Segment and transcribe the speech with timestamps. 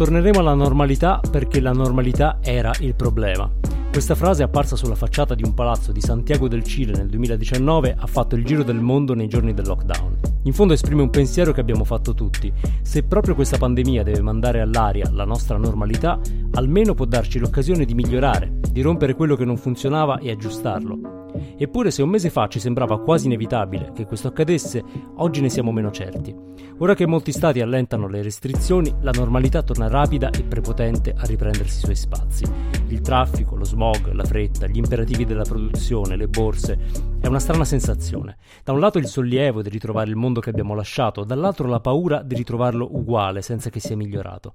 [0.00, 3.50] torneremo alla normalità perché la normalità era il problema.
[3.92, 8.06] Questa frase apparsa sulla facciata di un palazzo di Santiago del Cile nel 2019 ha
[8.06, 10.16] fatto il giro del mondo nei giorni del lockdown.
[10.44, 12.50] In fondo esprime un pensiero che abbiamo fatto tutti.
[12.80, 16.18] Se proprio questa pandemia deve mandare all'aria la nostra normalità,
[16.52, 21.19] almeno può darci l'occasione di migliorare, di rompere quello che non funzionava e aggiustarlo.
[21.56, 24.82] Eppure se un mese fa ci sembrava quasi inevitabile che questo accadesse,
[25.16, 26.34] oggi ne siamo meno certi.
[26.78, 31.78] Ora che molti stati allentano le restrizioni, la normalità torna rapida e prepotente a riprendersi
[31.78, 32.44] i suoi spazi.
[32.88, 36.78] Il traffico, lo smog, la fretta, gli imperativi della produzione, le borse,
[37.20, 38.38] è una strana sensazione.
[38.64, 42.22] Da un lato il sollievo di ritrovare il mondo che abbiamo lasciato, dall'altro la paura
[42.22, 44.54] di ritrovarlo uguale senza che sia migliorato.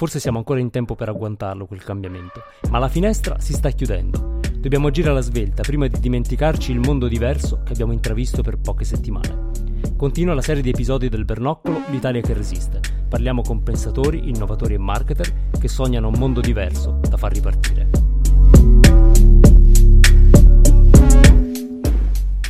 [0.00, 4.40] Forse siamo ancora in tempo per agguantarlo quel cambiamento, ma la finestra si sta chiudendo.
[4.56, 8.86] Dobbiamo agire alla svelta prima di dimenticarci il mondo diverso che abbiamo intravisto per poche
[8.86, 9.50] settimane.
[9.98, 12.80] Continua la serie di episodi del Bernoccolo L'Italia che resiste.
[13.10, 17.90] Parliamo con pensatori, innovatori e marketer che sognano un mondo diverso da far ripartire.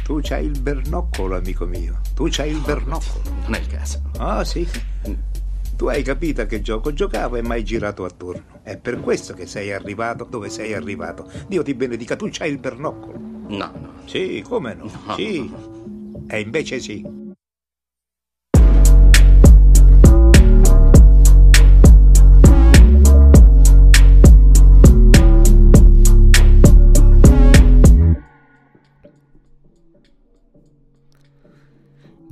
[0.05, 1.99] Tu c'hai il bernoccolo, amico mio.
[2.15, 3.25] Tu c'hai il bernoccolo.
[3.43, 4.03] Non è il caso.
[4.19, 4.65] Ah, sì.
[5.81, 8.61] Tu hai capito a che gioco giocavo e mai girato attorno.
[8.63, 11.27] È per questo che sei arrivato dove sei arrivato.
[11.49, 13.19] Dio ti benedica, tu c'hai il bernoccolo.
[13.19, 13.93] No, no.
[14.05, 14.91] Sì, come no?
[15.07, 15.15] No.
[15.15, 15.51] Sì.
[16.27, 17.20] E invece sì.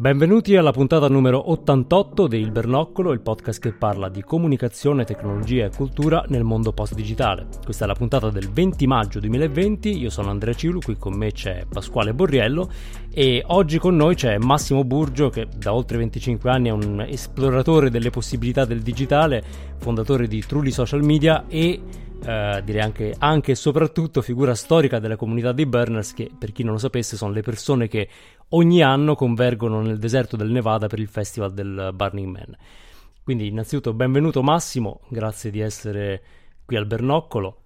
[0.01, 5.65] Benvenuti alla puntata numero 88 di Il Bernoccolo, il podcast che parla di comunicazione, tecnologia
[5.65, 7.49] e cultura nel mondo post-digitale.
[7.65, 11.33] Questa è la puntata del 20 maggio 2020, io sono Andrea Ciulu, qui con me
[11.33, 12.71] c'è Pasquale Borriello
[13.13, 17.91] e oggi con noi c'è Massimo Burgio che da oltre 25 anni è un esploratore
[17.91, 19.43] delle possibilità del digitale,
[19.79, 21.81] fondatore di Trulli Social Media e
[22.25, 26.63] eh, direi anche, anche e soprattutto figura storica della comunità dei burners che per chi
[26.63, 28.09] non lo sapesse sono le persone che
[28.51, 32.57] ogni anno convergono nel deserto del Nevada per il festival del Burning Man.
[33.23, 36.23] Quindi innanzitutto benvenuto Massimo, grazie di essere
[36.65, 37.63] qui al Bernoccolo.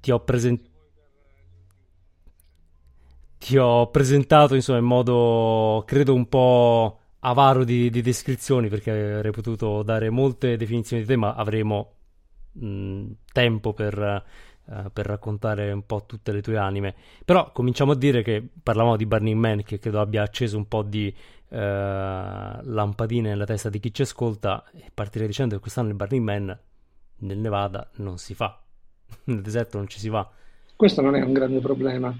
[0.00, 0.60] Ti ho, presen-
[3.38, 9.32] ti ho presentato insomma in modo credo un po' avaro di, di descrizioni perché avrei
[9.32, 11.94] potuto dare molte definizioni di te, ma avremo
[12.52, 16.94] mh, tempo per, eh, per raccontare un po' tutte le tue anime.
[17.24, 20.82] Però cominciamo a dire che parlavamo di Burning Man, che credo abbia acceso un po'
[20.82, 21.14] di
[21.48, 26.24] eh, lampadine nella testa di chi ci ascolta, e partirei dicendo che quest'anno il Burning
[26.24, 26.58] Man
[27.18, 28.60] nel Nevada non si fa,
[29.24, 30.28] nel deserto non ci si va.
[30.74, 32.12] Questo non è un grande problema,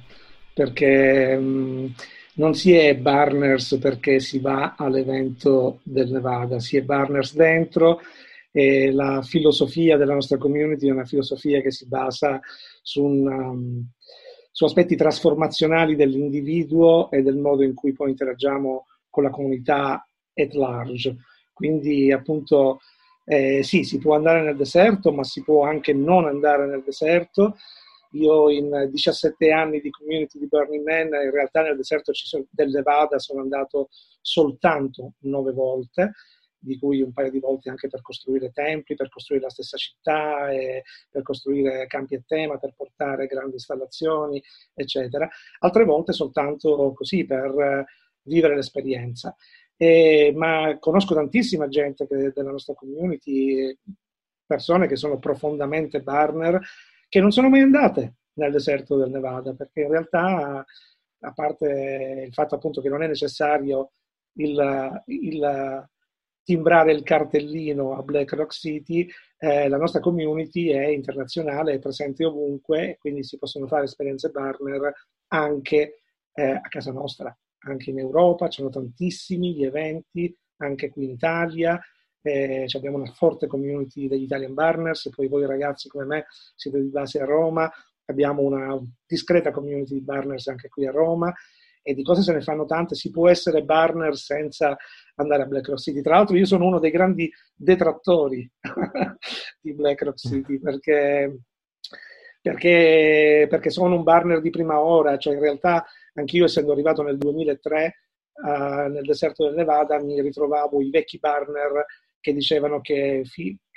[0.55, 1.95] perché mh,
[2.35, 8.01] non si è Barners perché si va all'evento del Nevada, si è Barners dentro
[8.51, 12.41] e la filosofia della nostra community è una filosofia che si basa
[12.83, 13.53] su, una,
[14.51, 20.53] su aspetti trasformazionali dell'individuo e del modo in cui poi interagiamo con la comunità at
[20.53, 21.17] large.
[21.53, 22.81] Quindi appunto
[23.25, 27.57] eh, sì, si può andare nel deserto, ma si può anche non andare nel deserto.
[28.13, 32.13] Io in 17 anni di community di Burning Man, in realtà nel deserto
[32.51, 33.89] del Nevada sono andato
[34.21, 36.13] soltanto nove volte,
[36.59, 40.47] di cui un paio di volte anche per costruire templi, per costruire la stessa città,
[41.11, 44.41] per costruire campi a tema, per portare grandi installazioni,
[44.73, 45.29] eccetera.
[45.59, 47.85] Altre volte soltanto così per
[48.23, 49.35] vivere l'esperienza.
[49.77, 53.77] E, ma conosco tantissima gente che, della nostra community,
[54.47, 56.61] persone che sono profondamente Barner,
[57.13, 60.65] che non sono mai andate nel deserto del Nevada, perché in realtà,
[61.21, 63.91] a parte il fatto appunto che non è necessario
[64.39, 65.89] il, il
[66.43, 69.07] timbrare il cartellino a Black Rock City,
[69.37, 74.91] eh, la nostra community è internazionale, è presente ovunque, quindi si possono fare esperienze Barner
[75.27, 76.01] anche
[76.33, 77.37] eh, a casa nostra,
[77.67, 81.79] anche in Europa, ci sono tantissimi gli eventi, anche qui in Italia,
[82.23, 86.89] eh, abbiamo una forte community degli Italian Burners, poi voi ragazzi come me siete di
[86.89, 87.71] base a Roma,
[88.07, 91.33] abbiamo una discreta community di Burners anche qui a Roma
[91.83, 94.77] e di cose se ne fanno tante, si può essere Burner senza
[95.17, 96.01] andare a Black Rock City.
[96.01, 98.49] Tra l'altro io sono uno dei grandi detrattori
[99.61, 101.41] di Black Rock City perché,
[102.41, 105.85] perché, perché sono un Burner di prima ora, cioè in realtà
[106.15, 107.95] anch'io essendo arrivato nel 2003
[108.33, 111.85] uh, nel deserto del Nevada mi ritrovavo i vecchi Burner
[112.23, 113.25] che dicevano che,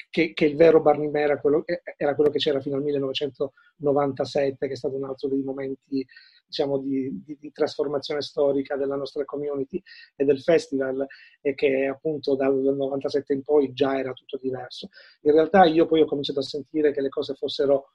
[0.09, 1.63] che, che, il vero Barney Man era quello,
[1.97, 6.05] era quello, che c'era fino al 1997, che è stato un altro dei momenti
[6.45, 9.81] diciamo, di, di, di, trasformazione storica della nostra community
[10.15, 11.05] e del festival,
[11.41, 14.89] e che appunto dal 97 in poi già era tutto diverso.
[15.21, 17.87] In realtà io poi ho cominciato a sentire che le cose fossero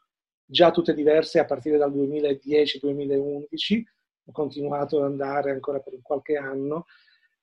[0.44, 3.82] già tutte diverse a partire dal 2010-2011,
[4.26, 6.86] ho continuato ad andare ancora per qualche anno,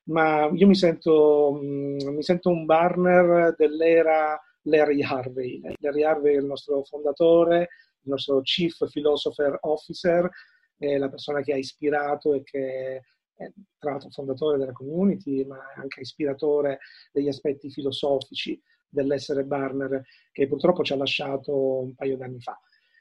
[0.08, 5.62] ma io mi sento, mm, mi sento un Barner dell'era Larry Harvey.
[5.80, 7.70] Larry Harvey è il nostro fondatore,
[8.02, 10.30] il nostro Chief Philosopher Officer,
[10.78, 13.02] è la persona che ha ispirato e che
[13.34, 16.80] è tra l'altro fondatore della community, ma anche ispiratore
[17.12, 18.60] degli aspetti filosofici
[18.90, 20.02] dell'essere Barner,
[20.32, 22.60] che purtroppo ci ha lasciato un paio d'anni fa.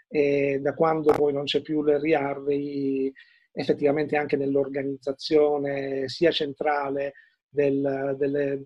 [0.08, 3.12] E da quando poi non c'è più Larry Harvey,
[3.56, 7.14] effettivamente anche nell'organizzazione sia centrale
[7.48, 8.62] del, delle,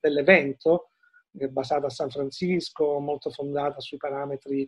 [0.00, 0.92] dell'evento,
[1.30, 4.66] basata a San Francisco, molto fondata sui parametri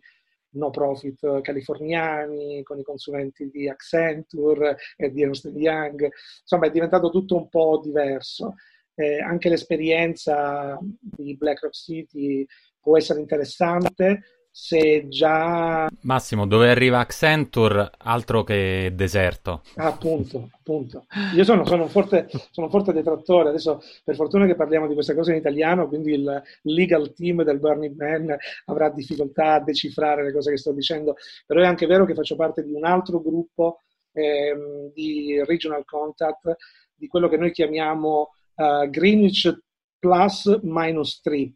[0.51, 6.09] no profit californiani, con i consulenti di Accenture e di Ernst Young,
[6.41, 8.53] insomma è diventato tutto un po' diverso.
[8.93, 12.45] Eh, anche l'esperienza di BlackRock City
[12.79, 14.21] può essere interessante,
[14.57, 15.85] se già...
[16.03, 19.63] Massimo, dove arriva Accenture, altro che deserto.
[19.75, 21.07] Ah, appunto, appunto.
[21.35, 25.13] Io sono, sono, un forte, sono forte detrattore, adesso per fortuna che parliamo di questa
[25.13, 28.33] cosa in italiano, quindi il legal team del Burning Man
[28.67, 31.15] avrà difficoltà a decifrare le cose che sto dicendo,
[31.45, 33.81] però è anche vero che faccio parte di un altro gruppo
[34.13, 36.55] ehm, di regional contact,
[36.95, 39.53] di quello che noi chiamiamo uh, Greenwich
[39.99, 41.51] Plus minus 3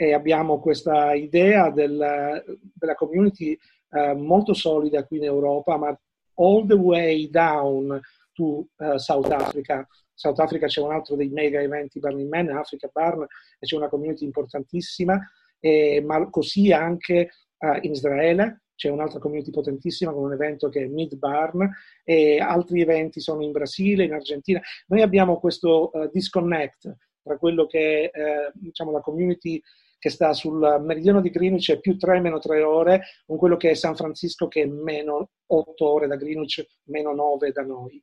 [0.00, 2.42] e abbiamo questa idea del,
[2.72, 3.54] della community
[3.90, 5.88] eh, molto solida qui in Europa, ma
[6.36, 8.00] all the way down
[8.32, 9.86] to uh, South Africa.
[10.14, 13.24] South Africa c'è un altro dei mega eventi Burning Man, Africa Barn,
[13.58, 15.20] e c'è una community importantissima,
[15.58, 20.80] e, ma così anche uh, in Israele c'è un'altra community potentissima con un evento che
[20.80, 21.70] è Mid Barn
[22.04, 24.62] e altri eventi sono in Brasile, in Argentina.
[24.86, 29.60] Noi abbiamo questo uh, disconnect tra quello che è diciamo, la community
[30.00, 33.70] che sta sul meridiano di Greenwich è più 3 meno 3 ore, con quello che
[33.70, 38.02] è San Francisco che è meno 8 ore da Greenwich, meno 9 da noi.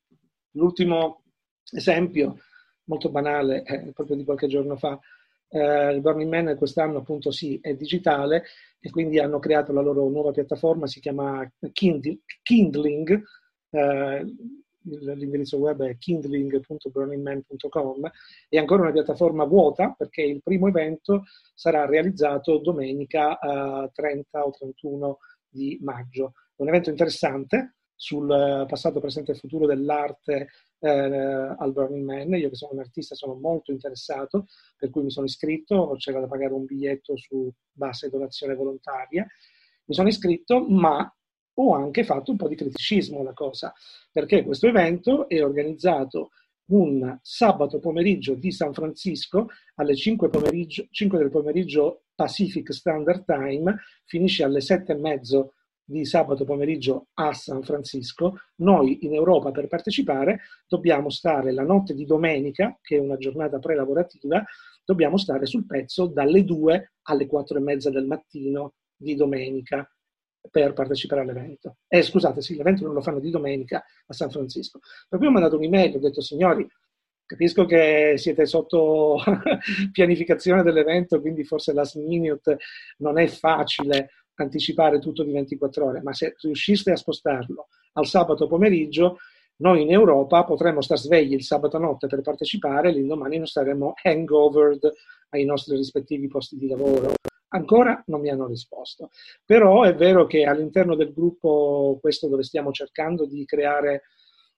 [0.52, 1.24] L'ultimo
[1.72, 2.38] esempio,
[2.84, 4.98] molto banale, è proprio di qualche giorno fa,
[5.50, 8.44] eh, il Burning Man quest'anno appunto sì è digitale
[8.80, 13.24] e quindi hanno creato la loro nuova piattaforma, si chiama Kindling,
[13.72, 14.36] eh,
[14.88, 18.12] l'indirizzo web è kindling.burningman.com,
[18.50, 21.24] è ancora una piattaforma vuota perché il primo evento
[21.54, 25.18] sarà realizzato domenica eh, 30 o 31
[25.50, 26.34] di maggio.
[26.58, 30.50] Un evento interessante sul passato, presente e futuro dell'arte
[30.80, 32.30] eh, al Burning Man.
[32.36, 34.46] Io che sono un artista sono molto interessato,
[34.78, 39.26] per cui mi sono iscritto, c'era da pagare un biglietto su base donazione volontaria.
[39.86, 41.12] Mi sono iscritto, ma
[41.60, 43.74] ho anche fatto un po' di criticismo alla cosa,
[44.12, 46.30] perché questo evento è organizzato
[46.70, 50.30] un sabato pomeriggio di San Francisco alle 5,
[50.90, 57.32] 5 del pomeriggio Pacific Standard Time, finisce alle 7 e mezzo di sabato pomeriggio a
[57.34, 58.38] San Francisco.
[58.58, 63.60] Noi in Europa per partecipare dobbiamo stare la notte di domenica, che è una giornata
[63.60, 64.44] prelavorativa,
[64.84, 69.90] dobbiamo stare sul pezzo dalle 2 alle 4 e mezza del mattino di domenica
[70.50, 71.78] per partecipare all'evento.
[71.88, 74.80] Eh, scusate, sì, l'evento non lo fanno di domenica a San Francisco.
[75.08, 76.68] Per cui ho mandato un'email, ho detto, signori,
[77.26, 79.22] capisco che siete sotto
[79.92, 82.58] pianificazione dell'evento, quindi forse last minute
[82.98, 88.48] non è facile anticipare tutto di 24 ore, ma se riusciste a spostarlo al sabato
[88.48, 89.18] pomeriggio,
[89.58, 94.92] noi in Europa potremmo star svegli il sabato notte per partecipare, l'indomani non saremmo hangovered
[95.30, 97.14] ai nostri rispettivi posti di lavoro.
[97.50, 99.10] Ancora non mi hanno risposto,
[99.46, 104.04] però è vero che all'interno del gruppo, questo dove stiamo cercando di creare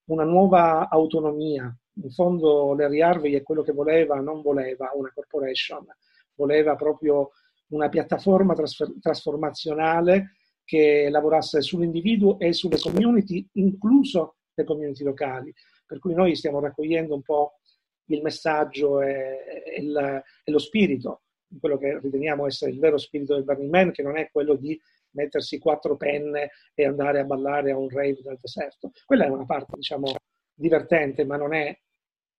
[0.05, 5.85] una nuova autonomia, in fondo Larry Harvey è quello che voleva, non voleva una corporation,
[6.33, 7.31] voleva proprio
[7.67, 15.53] una piattaforma trasfer- trasformazionale che lavorasse sull'individuo e sulle community, incluso le community locali.
[15.85, 17.59] Per cui noi stiamo raccogliendo un po'
[18.05, 21.21] il messaggio e, e, il, e lo spirito
[21.59, 24.79] quello che riteniamo essere il vero spirito del Burning Man, che non è quello di
[25.11, 28.91] mettersi quattro penne e andare a ballare a un rave nel deserto.
[29.05, 30.13] Quella è una parte, diciamo,
[30.53, 31.77] divertente, ma non è,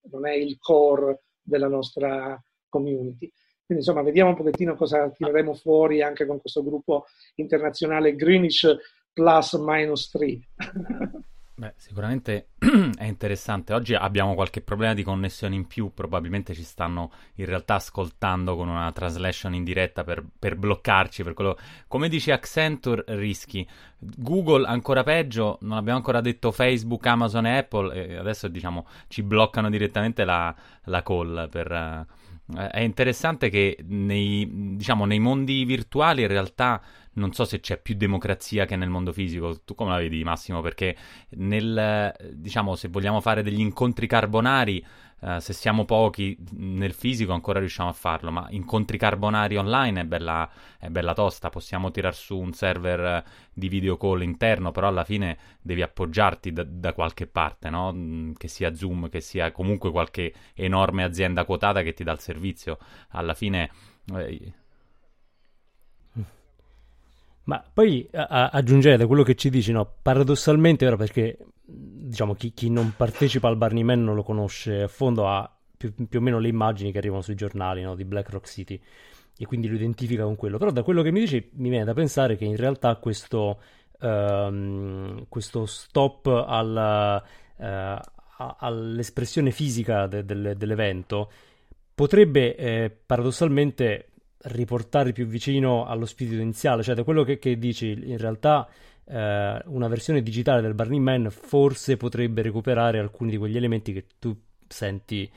[0.09, 3.29] non è il core della nostra community.
[3.65, 8.75] Quindi insomma, vediamo un pochettino cosa tireremo fuori anche con questo gruppo internazionale Greenwich
[9.13, 10.39] Plus Minus 3.
[11.61, 12.47] Beh, sicuramente
[12.97, 13.75] è interessante.
[13.75, 18.67] Oggi abbiamo qualche problema di connessione in più, probabilmente ci stanno in realtà ascoltando con
[18.67, 21.21] una translation in diretta per, per bloccarci.
[21.21, 21.55] Per quello...
[21.87, 23.67] Come dice Accenture, rischi.
[23.99, 29.21] Google ancora peggio, non abbiamo ancora detto Facebook, Amazon e Apple, e adesso diciamo ci
[29.21, 31.71] bloccano direttamente la, la call per...
[31.71, 32.21] Uh,
[32.53, 36.81] è interessante che nei, diciamo, nei mondi virtuali in realtà
[37.13, 39.61] non so se c'è più democrazia che nel mondo fisico.
[39.63, 40.61] Tu come la vedi, Massimo?
[40.61, 40.95] Perché
[41.31, 44.85] nel, diciamo, se vogliamo fare degli incontri carbonari,
[45.21, 50.03] Uh, se siamo pochi nel fisico ancora riusciamo a farlo, ma incontri carbonari online è
[50.05, 50.49] bella,
[50.79, 55.37] è bella tosta, possiamo tirar su un server di video call interno, però alla fine
[55.61, 57.93] devi appoggiarti da, da qualche parte, no?
[57.93, 62.19] Mm, che sia Zoom, che sia comunque qualche enorme azienda quotata che ti dà il
[62.19, 62.79] servizio.
[63.09, 63.69] Alla fine...
[67.51, 72.33] Eh, ma poi a- aggiungere da quello che ci dici, no, paradossalmente, vero, perché diciamo
[72.33, 76.19] chi, chi, non partecipa al Burning Man non lo conosce a fondo, ha più, più
[76.19, 78.79] o meno le immagini che arrivano sui giornali no, di Black Rock City
[79.37, 80.57] e quindi lo identifica con quello.
[80.57, 83.59] Però da quello che mi dici mi viene da pensare che in realtà questo,
[83.99, 87.23] um, questo stop al,
[87.57, 87.99] uh,
[88.57, 91.31] all'espressione fisica de- de- dell'evento
[91.93, 94.10] potrebbe eh, paradossalmente
[94.43, 98.67] riportare più vicino allo spirito iniziale, cioè da quello che, che dici, in realtà
[99.05, 104.05] eh, una versione digitale del Burning Man forse potrebbe recuperare alcuni di quegli elementi che
[104.19, 104.35] tu
[104.67, 105.29] senti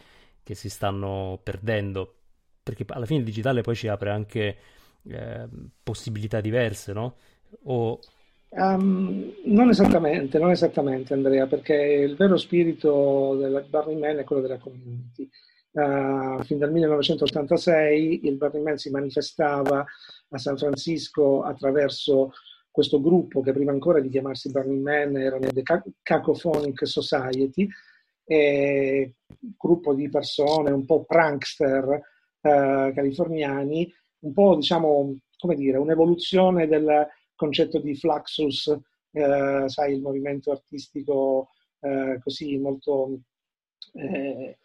[0.42, 2.14] che si stanno perdendo,
[2.62, 4.56] perché alla fine il digitale poi ci apre anche
[5.08, 5.48] eh,
[5.82, 7.16] possibilità diverse, no?
[7.64, 7.98] O...
[8.50, 14.42] Um, non esattamente, non esattamente Andrea, perché il vero spirito del Burning Man è quello
[14.42, 15.28] della community
[15.74, 19.84] Uh, fin dal 1986 il Burning Man si manifestava
[20.28, 22.30] a San Francisco attraverso
[22.70, 25.62] questo gruppo che prima ancora di chiamarsi Burning Man erano The
[26.00, 27.68] Cacophonic Society,
[28.24, 29.14] e
[29.56, 37.06] gruppo di persone un po' prankster uh, californiani, un po' diciamo, come dire, un'evoluzione del
[37.34, 41.48] concetto di Fluxus, uh, sai, il movimento artistico
[42.22, 43.18] così molto
[43.92, 44.58] eh, eh,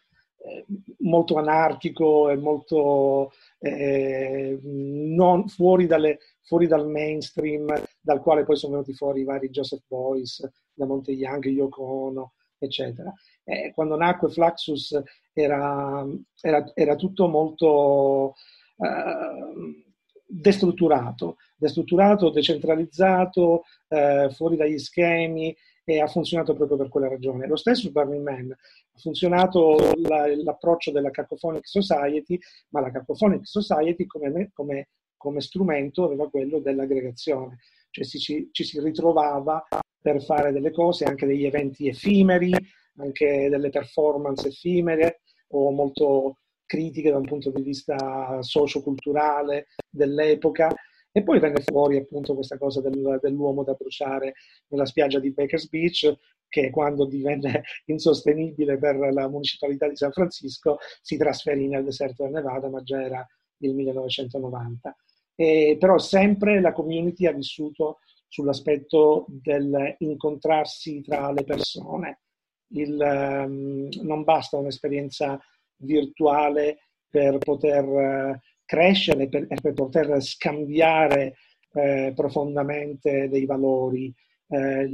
[0.98, 7.66] molto anarchico e molto eh, non, fuori, dalle, fuori, dal mainstream,
[8.00, 12.32] dal quale poi sono venuti fuori i vari Joseph Boyce, da Monte Young, Yoko Ono,
[12.58, 13.12] eccetera.
[13.44, 15.00] Eh, quando nacque Fluxus
[15.32, 16.06] era,
[16.40, 18.34] era, era tutto molto
[18.76, 19.84] eh,
[20.26, 27.46] destrutturato, destrutturato, decentralizzato, eh, fuori dagli schemi e ha funzionato proprio per quella ragione.
[27.46, 32.38] Lo stesso Burning Man ha funzionato la, l'approccio della Cacophonic Society,
[32.70, 37.58] ma la Cacophonic Society come, come, come strumento aveva quello dell'aggregazione,
[37.90, 39.66] cioè ci, ci si ritrovava
[40.00, 42.52] per fare delle cose, anche degli eventi effimeri,
[42.96, 50.72] anche delle performance effimere o molto critiche da un punto di vista socioculturale dell'epoca
[51.12, 54.34] e poi venne fuori appunto questa cosa del, dell'uomo da bruciare
[54.68, 56.16] nella spiaggia di Baker's Beach,
[56.48, 62.32] che quando divenne insostenibile per la municipalità di San Francisco si trasferì nel deserto del
[62.32, 63.26] Nevada, ma già era
[63.58, 64.96] il 1990.
[65.34, 67.98] E, però sempre la community ha vissuto
[68.28, 72.20] sull'aspetto dell'incontrarsi tra le persone.
[72.72, 75.40] Il, um, non basta un'esperienza
[75.78, 78.38] virtuale per poter uh,
[78.70, 81.34] crescere per, per poter scambiare
[81.72, 84.14] eh, profondamente dei valori.
[84.46, 84.88] Eh,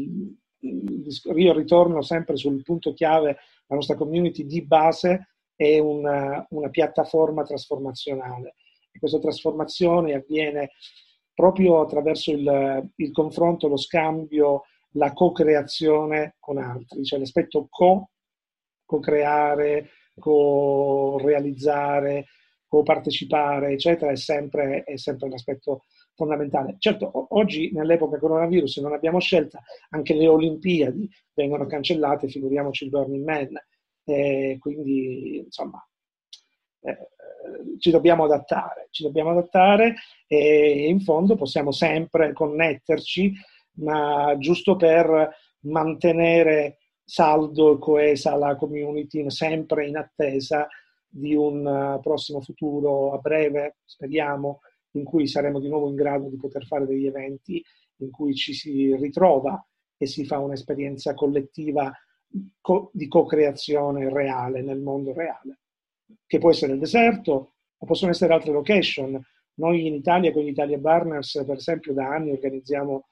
[0.61, 7.43] io ritorno sempre sul punto chiave, la nostra community di base è una, una piattaforma
[7.43, 8.55] trasformazionale
[8.91, 10.71] e questa trasformazione avviene
[11.35, 18.09] proprio attraverso il, il confronto, lo scambio, la co-creazione con altri, cioè l'aspetto co,
[18.87, 22.25] co-creare, co-realizzare,
[22.69, 26.77] partecipare, eccetera, è sempre, è sempre un aspetto fondamentale.
[26.79, 33.25] Certo, oggi nell'epoca coronavirus non abbiamo scelta, anche le Olimpiadi vengono cancellate, figuriamoci il Burning
[33.25, 33.49] Man.
[34.05, 35.85] Eh, quindi, insomma,
[36.81, 37.09] eh,
[37.79, 39.95] ci dobbiamo adattare, ci dobbiamo adattare
[40.27, 43.33] e in fondo possiamo sempre connetterci,
[43.79, 50.67] ma giusto per mantenere saldo e coesa la community, sempre in attesa
[51.09, 54.61] di un eh, prossimo futuro a breve, speriamo,
[54.93, 57.63] in cui saremo di nuovo in grado di poter fare degli eventi
[57.99, 59.65] in cui ci si ritrova
[59.97, 61.93] e si fa un'esperienza collettiva
[62.93, 65.61] di co-creazione reale nel mondo reale,
[66.27, 69.19] che può essere il deserto o possono essere altre location.
[69.55, 73.07] Noi in Italia con gli Italia Barners, per esempio, da anni organizziamo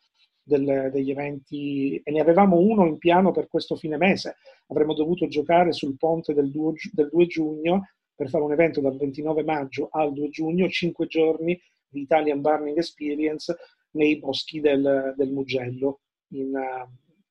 [0.45, 4.37] del, degli eventi e ne avevamo uno in piano per questo fine mese.
[4.69, 8.97] Avremmo dovuto giocare sul ponte del 2, del 2 giugno per fare un evento dal
[8.97, 13.57] 29 maggio al 2 giugno, 5 giorni di Italian Burning Experience
[13.93, 16.53] nei boschi del, del Mugello in,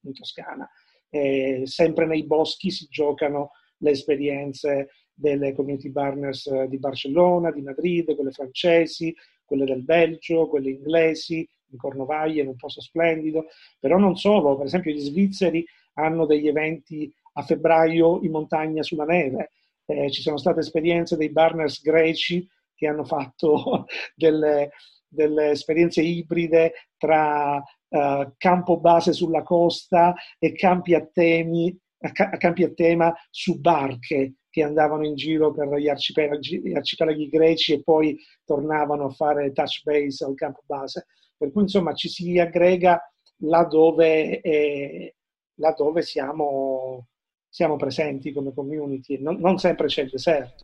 [0.01, 0.67] in Toscana.
[1.09, 8.15] E sempre nei boschi si giocano le esperienze delle community burners di Barcellona, di Madrid,
[8.15, 9.13] quelle francesi,
[9.45, 13.47] quelle del Belgio, quelle inglesi, in Cornovaglia, in un posto splendido,
[13.79, 15.65] però non solo, per esempio gli svizzeri
[15.95, 19.51] hanno degli eventi a febbraio in montagna sulla neve,
[19.85, 24.71] eh, ci sono state esperienze dei burners greci che hanno fatto delle,
[25.07, 32.63] delle esperienze ibride tra uh, campo base sulla costa e campi a, temi, a campi
[32.63, 37.81] a tema su barche che andavano in giro per gli arcipelaghi, gli arcipelaghi greci e
[37.81, 38.15] poi
[38.45, 41.07] tornavano a fare touch base al campo base.
[41.43, 43.01] Per cui insomma ci si aggrega
[43.39, 45.15] laddove, eh,
[45.55, 47.07] laddove siamo,
[47.49, 50.63] siamo, presenti come community, non, non, sempre c'è il deserto.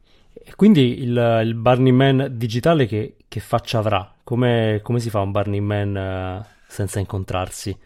[0.55, 4.09] Quindi il, il Burning Man digitale che, che faccia avrà?
[4.24, 5.95] Come, come, si fa un Burning Man
[6.39, 7.77] uh, senza incontrarsi?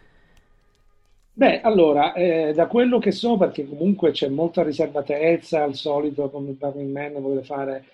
[1.34, 6.52] Beh, allora, eh, da quello che so, perché comunque c'è molta riservatezza, al solito come
[6.52, 7.86] il Burning Man vuole fare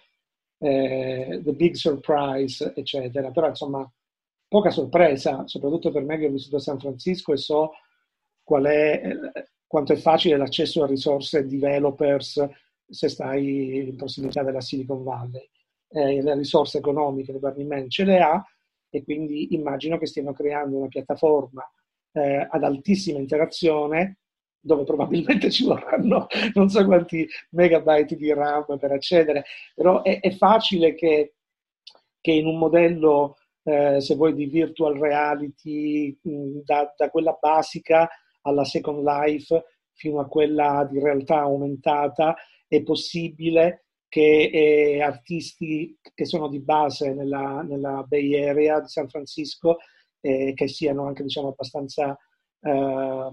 [0.57, 3.89] eh, The Big Surprise, eccetera, però insomma
[4.49, 7.71] poca sorpresa, soprattutto per me che ho vissuto a San Francisco e so
[8.43, 12.49] qual è, eh, quanto è facile l'accesso a risorse developers
[12.89, 15.47] se stai in prossimità della Silicon Valley.
[15.91, 18.43] Eh, le risorse economiche di Burning Man ce le ha
[18.89, 21.63] e quindi immagino che stiano creando una piattaforma
[22.11, 24.17] eh, ad altissima interazione
[24.59, 30.31] dove probabilmente ci vorranno non so quanti megabyte di RAM per accedere, però è, è
[30.31, 31.35] facile che,
[32.19, 38.09] che in un modello eh, se vuoi, di virtual reality, mh, da, da, quella basica
[38.41, 39.63] alla Second Life
[39.93, 42.35] fino a quella di realtà aumentata,
[42.67, 49.07] è possibile che eh, artisti che sono di base nella, nella, Bay Area di San
[49.07, 49.77] Francisco,
[50.21, 52.17] eh, che siano anche diciamo, abbastanza
[52.61, 53.29] eh,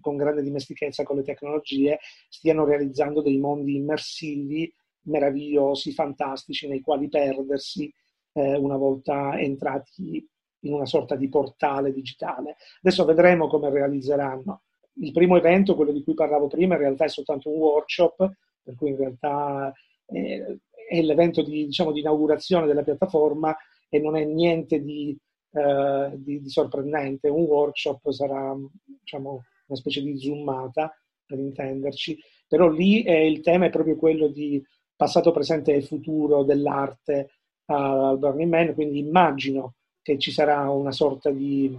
[0.00, 4.72] con grande dimestichezza con le tecnologie, stiano realizzando dei mondi immersivi,
[5.02, 7.92] meravigliosi, fantastici, nei quali perdersi
[8.38, 10.26] eh, una volta entrati
[10.60, 12.56] in una sorta di portale digitale.
[12.82, 14.62] Adesso vedremo come realizzeranno.
[15.00, 18.30] Il primo evento, quello di cui parlavo prima, in realtà è soltanto un workshop,
[18.62, 19.72] per cui in realtà
[20.06, 23.56] eh, è l'evento di, diciamo, di, inaugurazione della piattaforma
[23.88, 25.16] e non è niente di,
[25.52, 27.28] eh, di, di sorprendente.
[27.28, 30.92] Un workshop sarà diciamo, una specie di zoomata,
[31.26, 34.64] per intenderci, però lì il tema è proprio quello di
[34.96, 37.37] passato, presente e futuro dell'arte
[37.68, 41.76] al Burning Man, quindi immagino che ci sarà una sorta di,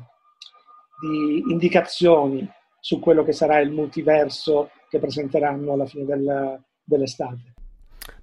[1.02, 2.48] di indicazioni
[2.80, 7.54] su quello che sarà il multiverso che presenteranno alla fine del, dell'estate.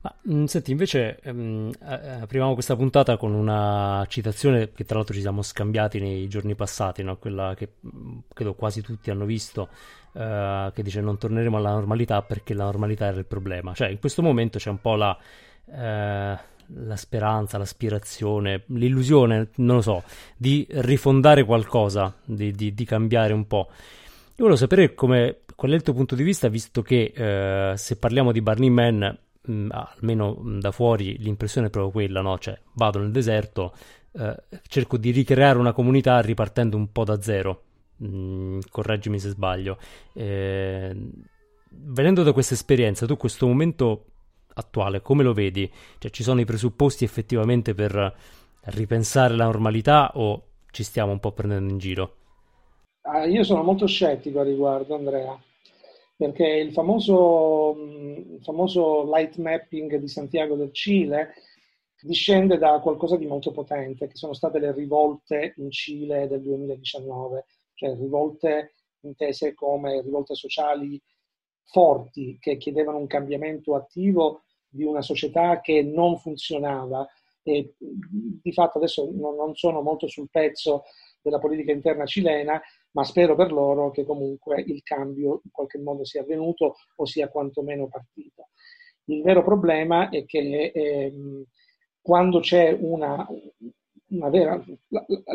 [0.00, 5.20] Ma, mm, senti, invece ehm, apriamo questa puntata con una citazione che tra l'altro ci
[5.20, 7.16] siamo scambiati nei giorni passati, no?
[7.18, 9.68] quella che mm, credo quasi tutti hanno visto,
[10.12, 13.74] eh, che dice non torneremo alla normalità perché la normalità era il problema.
[13.74, 15.16] Cioè in questo momento c'è un po' la...
[15.68, 20.02] Eh, la speranza, l'aspirazione, l'illusione, non lo so,
[20.36, 23.68] di rifondare qualcosa, di, di, di cambiare un po'.
[23.68, 27.96] Io volevo sapere come, qual è il tuo punto di vista, visto che eh, se
[27.96, 32.38] parliamo di Burning Man, mh, mm, almeno mm, da fuori l'impressione è proprio quella, no?
[32.38, 33.72] Cioè, vado nel deserto,
[34.12, 34.36] eh,
[34.68, 37.62] cerco di ricreare una comunità ripartendo un po' da zero.
[38.04, 39.78] Mm, correggimi se sbaglio.
[40.12, 40.94] Eh,
[41.70, 44.04] venendo da questa esperienza, tu questo momento
[44.56, 45.70] attuale, come lo vedi?
[45.98, 48.14] Cioè, ci sono i presupposti effettivamente per
[48.66, 52.16] ripensare la normalità o ci stiamo un po' prendendo in giro?
[53.02, 55.38] Ah, io sono molto scettico a riguardo, Andrea,
[56.16, 61.34] perché il famoso, il famoso light mapping di Santiago del Cile
[62.00, 67.46] discende da qualcosa di molto potente, che sono state le rivolte in Cile del 2019,
[67.74, 71.00] cioè rivolte intese come rivolte sociali
[71.64, 74.42] forti che chiedevano un cambiamento attivo
[74.76, 77.08] di una società che non funzionava
[77.42, 80.84] e di fatto adesso non sono molto sul pezzo
[81.20, 82.60] della politica interna cilena,
[82.92, 87.28] ma spero per loro che comunque il cambio in qualche modo sia avvenuto o sia
[87.28, 88.50] quantomeno partito.
[89.06, 91.44] Il vero problema è che ehm,
[92.00, 93.26] quando c'è una,
[94.08, 94.62] una vera,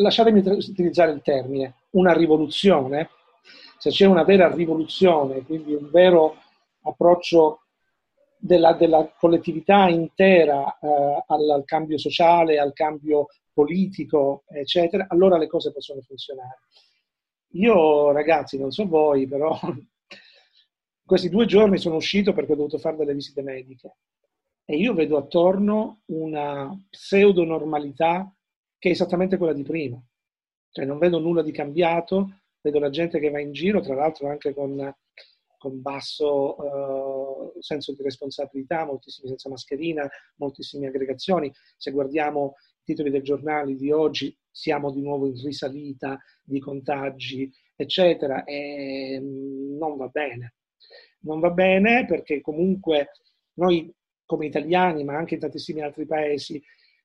[0.01, 3.09] lasciatemi utilizzare il termine, una rivoluzione,
[3.77, 6.35] se c'è una vera rivoluzione, quindi un vero
[6.83, 7.61] approccio
[8.41, 15.47] della, della collettività intera eh, al, al, cambio sociale, al cambio politico, eccetera, allora le
[15.47, 16.61] cose possono funzionare.
[17.53, 19.57] io ragazzi, non so voi, però
[21.05, 23.95] questi due giorni sono uscito perché ho dovuto fare delle visite mediche
[24.65, 28.33] e io vedo attorno una pseudo normalità
[28.79, 30.01] che è esattamente quella di prima.
[30.71, 34.29] Cioè non vedo nulla di cambiato, vedo la gente che va in giro, tra l'altro
[34.29, 34.95] anche con,
[35.61, 41.53] con basso uh, senso di responsabilità, moltissimi senza mascherina, moltissime aggregazioni.
[41.77, 47.47] Se guardiamo i titoli dei giornali di oggi, siamo di nuovo in risalita di contagi,
[47.75, 50.55] eccetera, e mm, non va bene.
[51.19, 53.11] Non va bene perché comunque
[53.59, 53.93] noi
[54.25, 56.59] come italiani, ma anche in tantissimi altri paesi,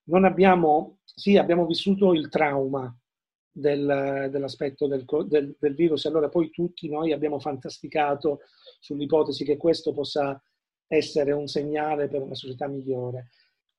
[0.05, 2.91] non abbiamo, sì, abbiamo vissuto il trauma
[3.59, 8.41] del, dell'aspetto del, del, del, virus e allora poi tutti noi abbiamo fantasticato
[8.81, 10.41] sull'ipotesi che questo possa
[10.87, 13.31] essere un segnale per una società migliore.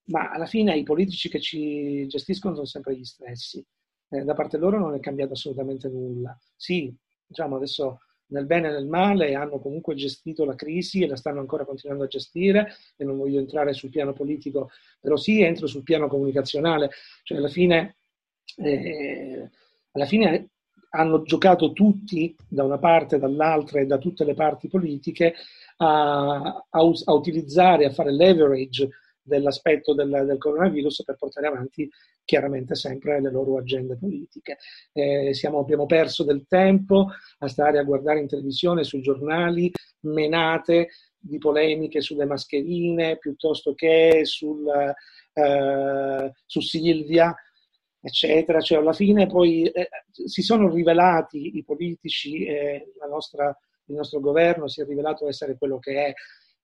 [0.06, 3.64] Ma alla fine i politici che ci gestiscono sono sempre gli stessi.
[4.10, 6.36] Eh, da parte loro non è cambiato assolutamente nulla.
[6.56, 6.94] Sì,
[7.26, 11.40] diciamo adesso nel bene e nel male hanno comunque gestito la crisi e la stanno
[11.40, 15.84] ancora continuando a gestire e non voglio entrare sul piano politico, però sì entro sul
[15.84, 16.90] piano comunicazionale,
[17.24, 17.98] cioè alla fine,
[18.58, 19.50] eh,
[19.98, 20.50] alla fine
[20.92, 25.34] hanno giocato tutti da una parte e dall'altra e da tutte le parti politiche
[25.78, 28.90] a, a, a utilizzare, a fare leverage
[29.22, 31.90] dell'aspetto del, del, coronavirus per portare avanti
[32.24, 34.58] chiaramente sempre le loro agende politiche.
[34.94, 40.90] Eh, siamo, abbiamo perso del tempo a stare a guardare in televisione, sui giornali, menate
[41.20, 44.66] di polemiche sulle mascherine piuttosto che sul,
[45.34, 47.36] eh, su Silvia,
[48.08, 48.60] eccetera.
[48.60, 54.68] Cioè, alla fine poi eh, si sono rivelati i politici, eh, nostra, il nostro governo
[54.68, 56.14] si è rivelato essere quello che è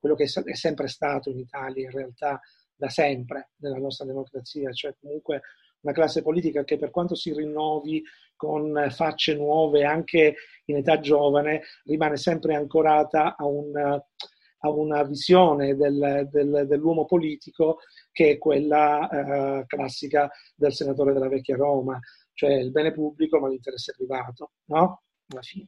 [0.04, 2.42] quello che è sempre stato in Italia in realtà
[2.76, 5.44] da sempre nella nostra democrazia, cioè comunque
[5.80, 8.04] una classe politica che per quanto si rinnovi
[8.36, 15.76] con facce nuove anche in età giovane, rimane sempre ancorata a, un, a una visione
[15.76, 17.80] del, del, dell'uomo politico
[18.14, 22.00] che è quella eh, classica del senatore della vecchia Roma,
[22.34, 25.02] cioè il bene pubblico ma l'interesse privato, no?
[25.28, 25.68] Alla fine.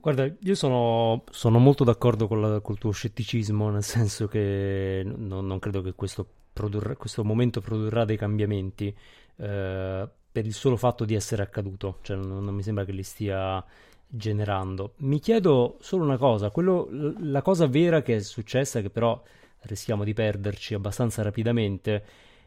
[0.00, 5.46] Guarda, io sono, sono molto d'accordo con, la, col tuo scetticismo, nel senso che non,
[5.46, 8.94] non credo che questo, produrrà, questo, momento produrrà dei cambiamenti
[9.36, 13.02] eh, per il solo fatto di essere accaduto, cioè non, non, mi sembra che li
[13.02, 13.64] stia
[14.06, 14.94] generando.
[14.98, 16.88] Mi chiedo solo una cosa, quello,
[17.20, 19.20] la cosa vera che è successa, che però
[19.62, 22.04] rischiamo di perderci abbastanza rapidamente,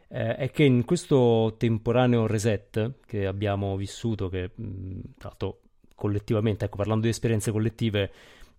[0.08, 4.50] eh, è che in questo temporaneo reset che abbiamo vissuto, che
[5.18, 5.60] tra l'altro
[5.94, 8.10] collettivamente, ecco, parlando di esperienze collettive,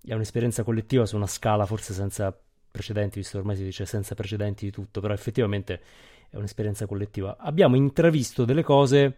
[0.05, 2.37] è un'esperienza collettiva su una scala forse senza
[2.71, 5.81] precedenti, visto che ormai si dice senza precedenti di tutto, però effettivamente
[6.29, 7.37] è un'esperienza collettiva.
[7.37, 9.17] Abbiamo intravisto delle cose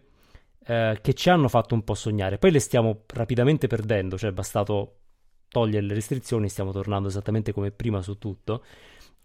[0.66, 4.34] eh, che ci hanno fatto un po' sognare, poi le stiamo rapidamente perdendo, cioè è
[4.34, 4.96] bastato
[5.48, 8.62] togliere le restrizioni, stiamo tornando esattamente come prima su tutto.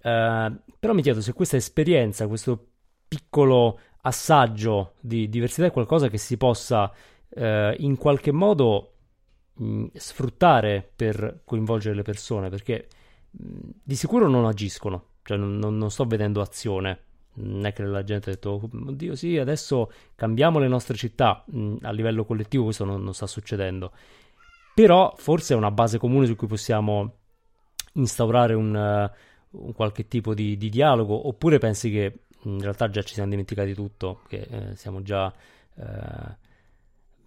[0.01, 2.67] Eh, però mi chiedo se questa esperienza, questo
[3.07, 6.91] piccolo assaggio di diversità è qualcosa che si possa
[7.29, 8.93] eh, in qualche modo
[9.53, 12.87] mh, sfruttare per coinvolgere le persone, perché
[13.31, 16.99] mh, di sicuro non agiscono, cioè non, non, non, sto vedendo azione.
[17.33, 21.77] Non è che la gente ha detto, oddio sì, adesso cambiamo le nostre città, mh,
[21.81, 23.91] a livello collettivo questo non, non sta succedendo.
[24.73, 27.17] Però forse è una base comune su cui possiamo
[27.93, 29.09] instaurare un,
[29.51, 33.73] un qualche tipo di, di, dialogo, oppure pensi che in realtà già ci siamo dimenticati
[33.73, 35.31] tutto, che eh, siamo già...
[35.75, 36.49] Eh,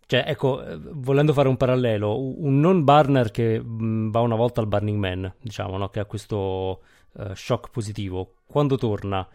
[0.06, 4.66] cioè, ecco, volendo fare un parallelo, un non burner che mh, va una volta al
[4.66, 5.88] Burning Man, diciamo, no?
[5.88, 6.82] che ha questo
[7.12, 9.26] uh, shock positivo, quando torna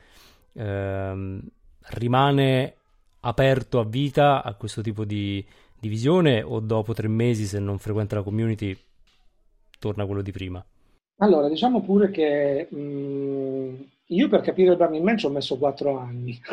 [0.54, 1.42] ehm,
[1.90, 2.76] rimane
[3.22, 5.46] aperto a vita a questo tipo di,
[5.78, 8.78] di visione o dopo tre mesi, se non frequenta la community,
[9.80, 10.64] torna quello di prima?
[11.22, 15.98] Allora, diciamo pure che mh, io per capire il Burning Man ci ho messo quattro
[15.98, 16.40] anni.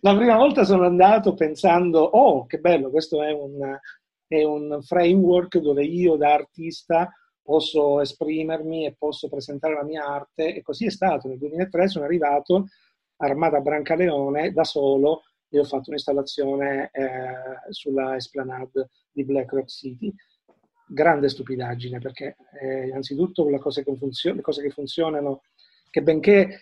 [0.00, 3.78] La prima volta sono andato pensando, oh, che bello, questo è un,
[4.26, 7.08] è un framework dove io da artista
[7.40, 11.28] posso esprimermi e posso presentare la mia arte e così è stato.
[11.28, 12.66] Nel 2003 sono arrivato
[13.18, 19.68] armata a Brancaleone da solo e ho fatto un'installazione eh, sulla esplanade di Black Rock
[19.68, 20.12] City.
[20.86, 25.42] Grande stupidaggine perché eh, innanzitutto le cose, funzio- le cose che funzionano,
[25.90, 26.60] che benché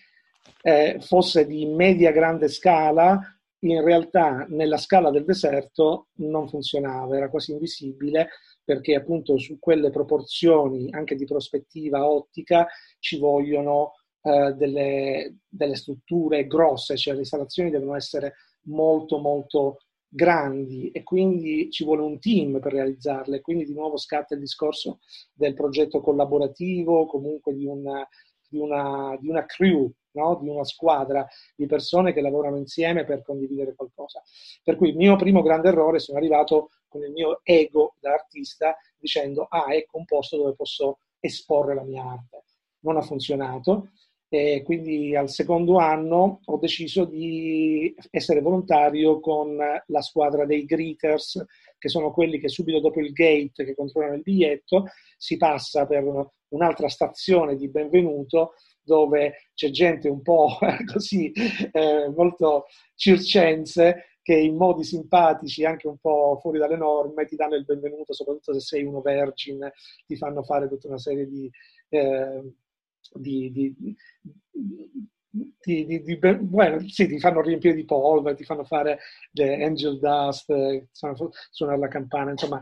[0.63, 3.21] eh, fosse di media grande scala,
[3.61, 8.29] in realtà nella scala del deserto non funzionava, era quasi invisibile
[8.65, 12.67] perché appunto su quelle proporzioni anche di prospettiva ottica
[12.99, 18.35] ci vogliono eh, delle, delle, strutture grosse, cioè le installazioni devono essere
[18.67, 19.79] molto molto
[20.15, 24.99] grandi e quindi ci vuole un team per realizzarle, quindi di nuovo scatta il discorso
[25.33, 28.07] del progetto collaborativo, comunque di una,
[28.47, 30.39] di una, di una crew, no?
[30.43, 34.23] di una squadra di persone che lavorano insieme per condividere qualcosa.
[34.63, 38.77] Per cui il mio primo grande errore sono arrivato con il mio ego da artista
[38.99, 42.45] dicendo ah ecco un posto dove posso esporre la mia arte.
[42.81, 43.93] Non ha funzionato
[44.35, 51.45] e quindi al secondo anno ho deciso di essere volontario con la squadra dei greeters,
[51.77, 54.87] che sono quelli che subito dopo il gate che controllano il biglietto
[55.19, 60.57] si passa per un'altra stazione di benvenuto dove c'è gente un po'
[60.91, 61.31] così
[61.71, 62.65] eh, molto
[62.95, 68.15] circense che in modi simpatici, anche un po' fuori dalle norme, ti danno il benvenuto,
[68.15, 69.75] soprattutto se sei uno vergine,
[70.07, 71.51] ti fanno fare tutta una serie di,
[71.91, 72.41] eh,
[73.15, 73.75] di, di,
[75.31, 78.99] di, di, bueno, sì, ti fanno riempire di polvere, ti fanno fare
[79.35, 82.61] angel dust, eh, suonare la campana, insomma,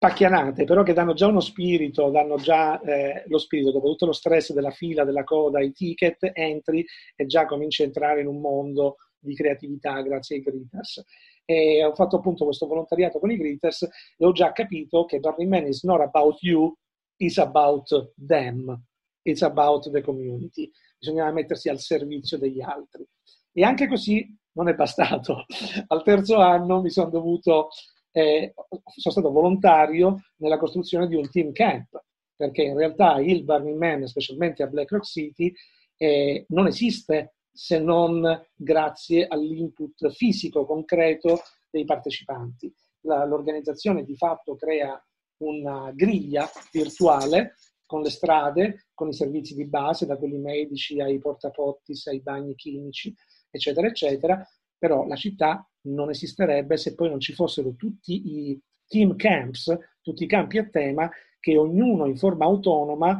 [0.00, 4.12] pacchianate, però che danno già uno spirito, danno già eh, lo spirito, dopo tutto lo
[4.12, 6.84] stress della fila, della coda, i ticket, entri
[7.14, 11.04] e già cominci a entrare in un mondo di creatività grazie ai greeters.
[11.44, 13.82] E ho fatto appunto questo volontariato con i greeters
[14.16, 16.74] e ho già capito che Burning Man is not about you,
[17.16, 18.82] it's about them
[19.22, 23.06] it's about the community, bisognava mettersi al servizio degli altri.
[23.52, 25.44] E anche così non è bastato.
[25.88, 27.68] Al terzo anno mi sono dovuto,
[28.12, 28.54] eh,
[28.96, 32.02] sono stato volontario nella costruzione di un team camp,
[32.36, 35.52] perché in realtà il Burning Man, specialmente a Black Rock City,
[35.96, 38.22] eh, non esiste se non
[38.54, 42.72] grazie all'input fisico, concreto dei partecipanti.
[43.02, 44.98] La, l'organizzazione di fatto crea
[45.38, 47.54] una griglia virtuale
[47.90, 52.54] con le strade, con i servizi di base, da quelli medici ai portapottis, ai bagni
[52.54, 53.12] chimici,
[53.50, 54.48] eccetera, eccetera,
[54.78, 60.22] però la città non esisterebbe se poi non ci fossero tutti i team camps, tutti
[60.22, 63.18] i campi a tema che ognuno in forma autonoma,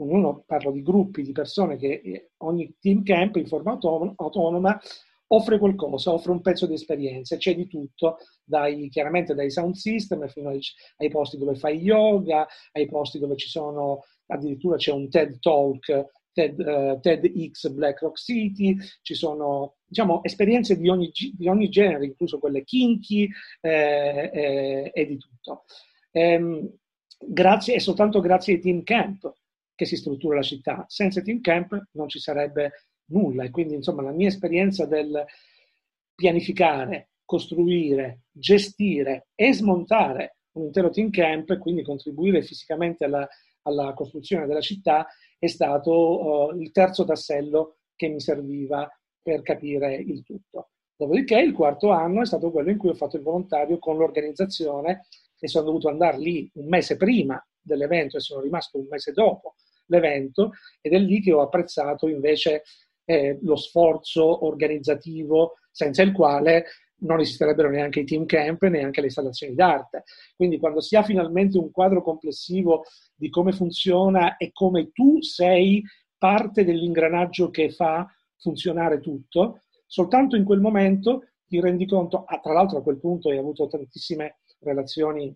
[0.00, 4.80] ognuno parlo di gruppi di persone che eh, ogni team camp in forma autonoma
[5.28, 10.26] offre qualcosa, offre un pezzo di esperienza, c'è di tutto, dai, chiaramente dai sound system
[10.28, 10.60] fino ai,
[10.96, 16.06] ai, posti dove fai yoga, ai posti dove ci sono, addirittura c'è un TED Talk,
[16.32, 22.04] TED, uh, TEDx Black Rock City, ci sono diciamo, esperienze di ogni, di ogni genere,
[22.06, 23.28] incluso quelle kinky
[23.60, 25.64] eh, eh, e di tutto.
[26.12, 26.70] Ehm,
[27.18, 29.32] grazie, è soltanto grazie ai team camp
[29.74, 30.84] che si struttura la città.
[30.88, 32.72] Senza team camp non ci sarebbe
[33.08, 33.44] nulla.
[33.44, 35.24] E quindi, insomma, la mia esperienza del
[36.14, 43.28] pianificare, costruire, gestire e smontare un intero team camp e quindi contribuire fisicamente alla,
[43.62, 45.06] alla costruzione della città
[45.38, 48.90] è stato uh, il terzo tassello che mi serviva
[49.22, 50.70] per capire il tutto.
[50.96, 55.06] Dopodiché il quarto anno è stato quello in cui ho fatto il volontario con l'organizzazione
[55.38, 59.54] e sono dovuto andare lì un mese prima dell'evento e sono rimasto un mese dopo
[59.86, 62.62] l'evento ed è lì che ho apprezzato invece
[63.08, 66.66] eh, lo sforzo organizzativo senza il quale
[67.00, 70.04] non esisterebbero neanche i team camp e neanche le installazioni d'arte.
[70.36, 75.82] Quindi quando si ha finalmente un quadro complessivo di come funziona e come tu sei
[76.18, 82.52] parte dell'ingranaggio che fa funzionare tutto, soltanto in quel momento ti rendi conto, ah, tra
[82.52, 85.34] l'altro a quel punto hai avuto tantissime relazioni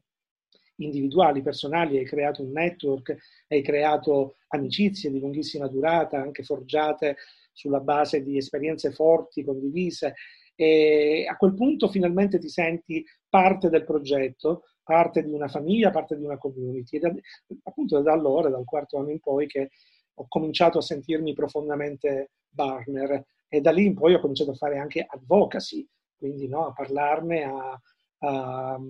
[0.76, 3.16] individuali, personali, hai creato un network,
[3.48, 7.16] hai creato amicizie di lunghissima durata, anche forgiate
[7.53, 10.15] sulla base di esperienze forti, condivise,
[10.55, 16.17] e a quel punto finalmente ti senti parte del progetto, parte di una famiglia, parte
[16.17, 16.97] di una community.
[16.97, 17.21] Ed
[17.62, 19.71] appunto da allora, dal quarto anno in poi, che
[20.15, 24.79] ho cominciato a sentirmi profondamente Barner e da lì in poi ho cominciato a fare
[24.79, 25.87] anche advocacy,
[26.17, 27.81] quindi no, a parlarne, a,
[28.19, 28.81] a,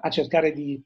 [0.00, 0.82] a cercare di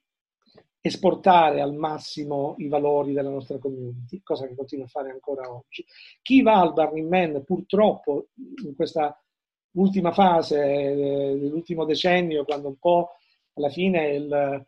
[0.86, 5.84] esportare al massimo i valori della nostra community, cosa che continua a fare ancora oggi.
[6.22, 8.28] Chi va al Burning Man purtroppo
[8.64, 9.18] in questa
[9.72, 13.10] ultima fase eh, dell'ultimo decennio, quando un po'
[13.54, 14.66] alla fine il,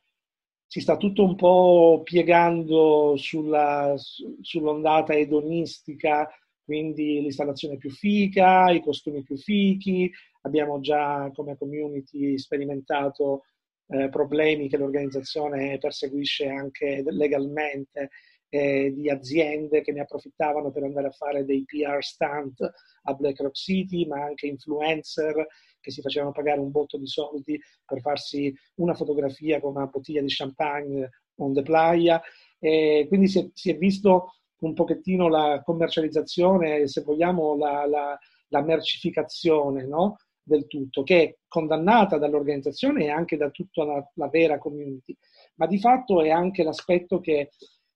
[0.66, 3.94] si sta tutto un po' piegando sulla,
[4.40, 6.28] sull'ondata edonistica,
[6.64, 10.10] quindi l'installazione più fica, i costumi più fichi,
[10.42, 13.44] abbiamo già come community sperimentato
[13.88, 18.10] eh, problemi che l'organizzazione perseguisce anche legalmente
[18.50, 22.60] eh, di aziende che ne approfittavano per andare a fare dei PR stunt
[23.02, 25.46] a Black Rock City, ma anche influencer
[25.80, 30.22] che si facevano pagare un botto di soldi per farsi una fotografia con una bottiglia
[30.22, 32.20] di champagne on the playa.
[32.58, 38.18] E quindi si è, si è visto un pochettino la commercializzazione, se vogliamo la, la,
[38.48, 40.16] la mercificazione no?
[40.48, 45.16] Del tutto, che è condannata dall'organizzazione e anche da tutta la, la vera community,
[45.56, 47.50] ma di fatto è anche l'aspetto che,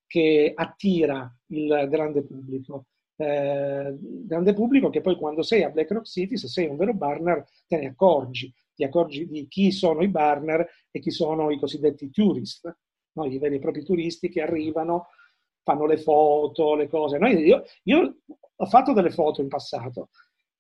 [0.07, 2.87] che attira il grande pubblico.
[3.17, 6.95] Eh, grande pubblico che poi quando sei a Black Rock City, se sei un vero
[6.95, 11.59] burner, te ne accorgi, ti accorgi di chi sono i burner e chi sono i
[11.59, 12.75] cosiddetti tourist,
[13.12, 13.25] no?
[13.25, 15.09] i veri e propri turisti che arrivano,
[15.62, 17.19] fanno le foto, le cose.
[17.19, 18.17] Noi, io, io
[18.57, 20.09] ho fatto delle foto in passato,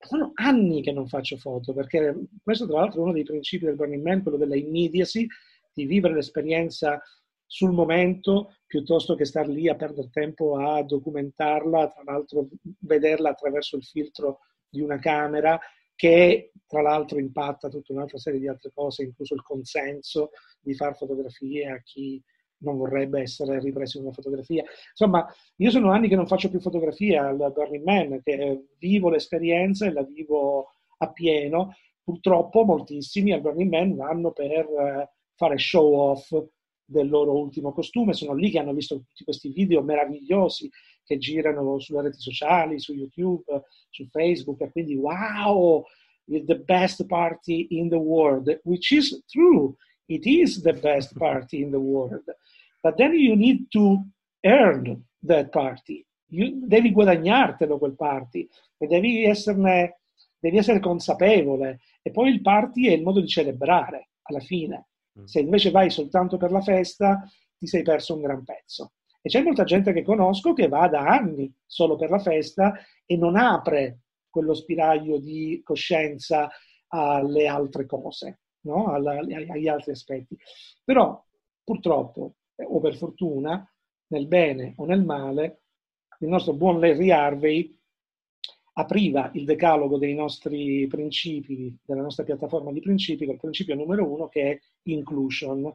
[0.06, 3.76] sono anni che non faccio foto, perché questo tra l'altro è uno dei principi del
[3.76, 5.26] Burning Man, quello della immediacy,
[5.72, 7.00] di vivere l'esperienza
[7.46, 12.48] sul momento piuttosto che star lì a perdere tempo a documentarla, tra l'altro
[12.80, 15.60] vederla attraverso il filtro di una camera
[15.94, 20.94] che tra l'altro impatta tutta un'altra serie di altre cose, incluso il consenso di fare
[20.94, 22.20] fotografie a chi
[22.62, 24.64] non vorrebbe essere ripreso in una fotografia.
[24.90, 29.86] Insomma, io sono anni che non faccio più fotografie al Burning Man, che vivo l'esperienza
[29.86, 31.74] e la vivo appieno.
[32.02, 36.30] Purtroppo moltissimi al Burning Man vanno per eh, fare show off
[36.84, 40.68] del loro ultimo costume, sono lì che hanno visto tutti questi video meravigliosi
[41.04, 45.82] che girano sulle reti sociali, su YouTube, su Facebook, e quindi wow,
[46.26, 49.74] the best party in the world, which is true,
[50.06, 52.24] it is the best party in the world.
[52.82, 54.04] But then you need to
[54.44, 56.06] earn that party.
[56.28, 60.00] You, devi guadagnartelo quel party e devi esserne,
[60.38, 61.80] devi essere consapevole.
[62.02, 64.88] E poi il party è il modo di celebrare alla fine.
[65.18, 65.24] Mm.
[65.24, 67.22] Se invece vai soltanto per la festa,
[67.56, 68.92] ti sei perso un gran pezzo.
[69.20, 72.74] E c'è molta gente che conosco che va da anni solo per la festa
[73.06, 76.50] e non apre quello spiraglio di coscienza
[76.88, 78.92] alle altre cose, no?
[78.92, 80.36] Alla, agli altri aspetti.
[80.84, 81.24] Però
[81.62, 83.66] purtroppo o per fortuna,
[84.08, 85.62] nel bene o nel male,
[86.20, 87.78] il nostro buon Larry Harvey
[88.74, 94.28] apriva il decalogo dei nostri principi, della nostra piattaforma di principi, col principio numero uno
[94.28, 95.74] che è inclusion.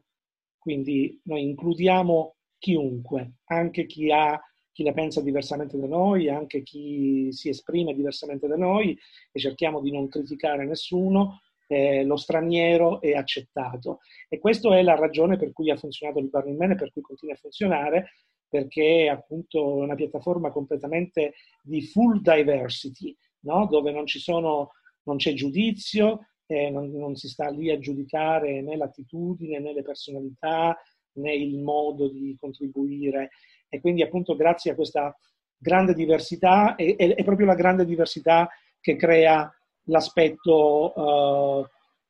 [0.58, 4.39] Quindi noi includiamo chiunque, anche chi ha
[4.78, 8.95] chi la pensa diversamente da noi, anche chi si esprime diversamente da noi
[9.32, 14.00] e cerchiamo di non criticare nessuno, eh, lo straniero è accettato.
[14.28, 17.02] E questa è la ragione per cui ha funzionato il Burning Man e per cui
[17.02, 18.12] continua a funzionare,
[18.48, 23.68] perché è appunto una piattaforma completamente di full diversity, no?
[23.68, 24.72] dove non, sono,
[25.04, 29.84] non, c'è giudizio, eh, non, non, si sta lì a giudicare né l'attitudine né le
[29.84, 30.78] personalità
[31.14, 33.32] né il modo di contribuire.
[33.68, 35.14] E quindi appunto grazie a questa
[35.58, 38.48] grande diversità, è, è, è proprio la grande diversità
[38.80, 39.52] che crea
[39.88, 41.65] l'aspetto uh,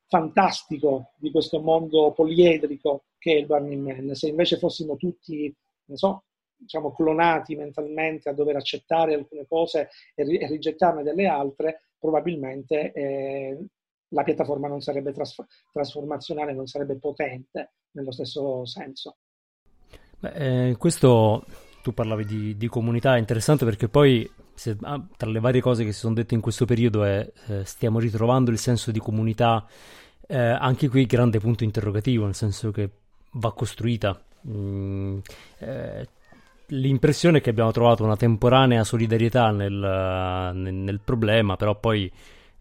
[0.07, 4.15] fantastico di questo mondo poliedrico che è il Burning Man.
[4.15, 5.53] Se invece fossimo tutti,
[5.85, 6.23] non so,
[6.55, 12.91] diciamo, clonati mentalmente a dover accettare alcune cose e, ri- e rigettarne delle altre, probabilmente
[12.93, 13.57] eh,
[14.09, 19.17] la piattaforma non sarebbe tras- trasformazionale, non sarebbe potente nello stesso senso.
[20.19, 21.45] Beh, eh, questo
[21.83, 25.85] tu parlavi di, di comunità, è interessante perché poi se, ah, tra le varie cose
[25.85, 29.63] che si sono dette in questo periodo è eh, stiamo ritrovando il senso di comunità,
[30.27, 32.89] eh, anche qui grande punto interrogativo, nel senso che
[33.33, 34.19] va costruita.
[34.49, 35.19] Mm,
[35.59, 36.07] eh,
[36.69, 42.11] l'impressione è che abbiamo trovato una temporanea solidarietà nel, nel, nel problema, però poi,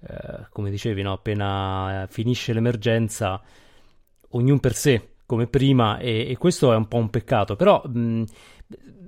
[0.00, 3.40] eh, come dicevi, no, appena finisce l'emergenza,
[4.30, 7.82] ognuno per sé, come prima, e, e questo è un po' un peccato, però...
[7.84, 8.24] Mh,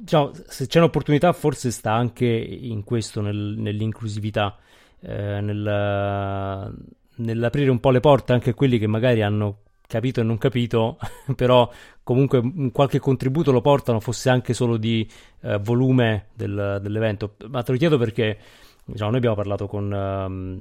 [0.09, 4.57] diciamo, se c'è un'opportunità forse sta anche in questo, nel, nell'inclusività,
[5.01, 6.75] eh, nel,
[7.17, 10.99] nell'aprire un po' le porte anche a quelli che magari hanno capito e non capito,
[11.37, 11.71] però
[12.03, 15.07] comunque qualche contributo lo portano, fosse anche solo di
[15.43, 17.35] eh, volume del, dell'evento.
[17.49, 18.39] Ma te lo chiedo perché
[18.85, 20.61] diciamo, noi abbiamo parlato con, um,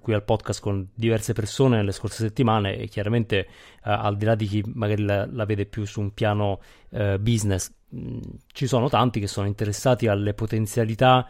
[0.00, 4.34] qui al podcast con diverse persone nelle scorse settimane e chiaramente uh, al di là
[4.34, 8.18] di chi magari la, la vede più su un piano uh, business, mh,
[8.52, 11.28] ci sono tanti che sono interessati alle potenzialità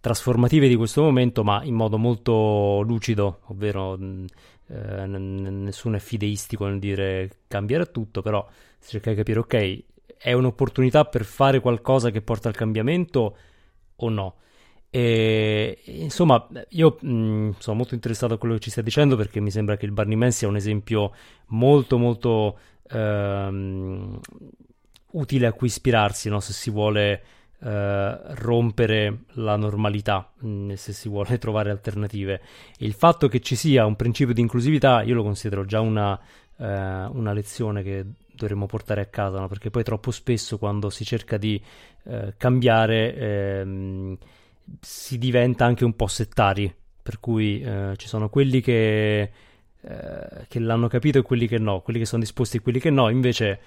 [0.00, 4.24] trasformative di questo momento, ma in modo molto lucido, ovvero mh,
[4.68, 8.46] eh, n- nessuno è fideistico nel dire cambiare tutto, però
[8.78, 9.84] si cerca di capire, ok,
[10.18, 13.36] è un'opportunità per fare qualcosa che porta al cambiamento
[13.96, 14.34] o no?
[14.90, 19.40] E, insomma, io mh, mm, sono molto interessato a quello che ci stai dicendo perché
[19.40, 21.12] mi sembra che il Burning Man sia un esempio
[21.48, 22.58] molto, molto
[22.90, 24.20] ehm,
[25.12, 26.40] utile a cui ispirarsi no?
[26.40, 27.22] se si vuole
[27.60, 32.40] eh, rompere la normalità, mh, mm, se si vuole trovare alternative.
[32.78, 36.18] il fatto che ci sia un principio di inclusività, io lo considero già una,
[36.56, 39.48] eh, una lezione che dovremmo portare a casa, no?
[39.48, 41.60] perché poi troppo spesso quando si cerca di
[42.04, 44.18] eh, cambiare ehm,
[44.80, 46.72] si diventa anche un po' settari
[47.08, 49.30] per cui eh, ci sono quelli che, eh,
[50.46, 53.08] che, l'hanno capito e quelli che no, quelli che sono disposti e quelli che no,
[53.08, 53.58] invece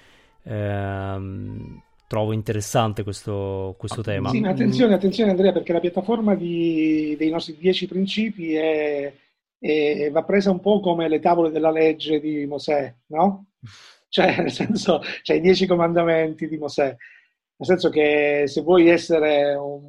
[0.44, 4.28] ehm, trovo interessante questo, questo tema.
[4.28, 9.12] Sì, ma attenzione, attenzione Andrea, perché la piattaforma di, dei nostri dieci principi è,
[9.58, 13.46] è, va presa un po' come le tavole della legge di Mosè, no?
[14.12, 16.94] Cioè, nel senso, cioè i dieci comandamenti di Mosè.
[17.62, 19.86] Nel senso che se vuoi essere un,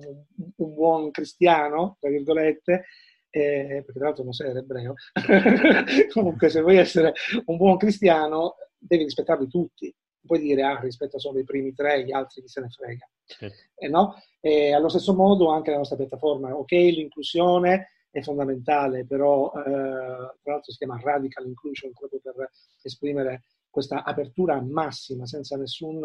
[0.57, 2.85] un buon cristiano, tra virgolette,
[3.31, 4.93] eh, perché tra l'altro Mosè era ebreo,
[6.13, 7.13] comunque se vuoi essere
[7.45, 9.93] un buon cristiano devi rispettarli tutti
[10.25, 13.09] puoi dire ah, rispetto solo i primi tre, gli altri chi se ne frega.
[13.25, 13.55] Certo.
[13.75, 14.15] Eh, no?
[14.39, 20.51] e allo stesso modo anche la nostra piattaforma, ok, l'inclusione è fondamentale, però eh, tra
[20.51, 22.51] l'altro si chiama Radical Inclusion proprio per
[22.81, 25.99] esprimere questa apertura massima, senza nessun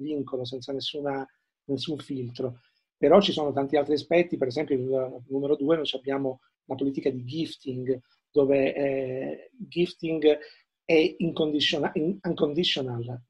[0.00, 1.26] vincolo, senza nessuna,
[1.64, 2.60] nessun filtro.
[2.96, 7.10] Però ci sono tanti altri aspetti, per esempio il numero due noi abbiamo la politica
[7.10, 10.38] di gifting, dove eh, gifting
[10.84, 11.92] è unconditional,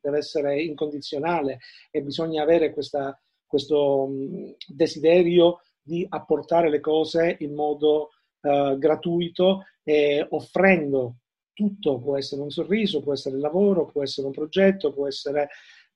[0.00, 1.58] deve essere incondizionale
[1.90, 8.10] e bisogna avere questa, questo mm, desiderio di apportare le cose in modo
[8.40, 11.16] uh, gratuito e offrendo
[11.52, 15.48] tutto, può essere un sorriso, può essere il lavoro, può essere un progetto, può essere,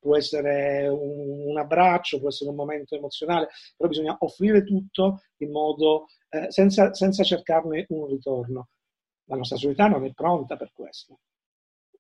[0.05, 5.51] può essere un, un, abbraccio, può essere un momento emozionale, però bisogna offrire tutto in
[5.51, 8.69] modo eh, senza, senza cercarne un ritorno.
[9.29, 11.21] La nostra società non è pronta per questo.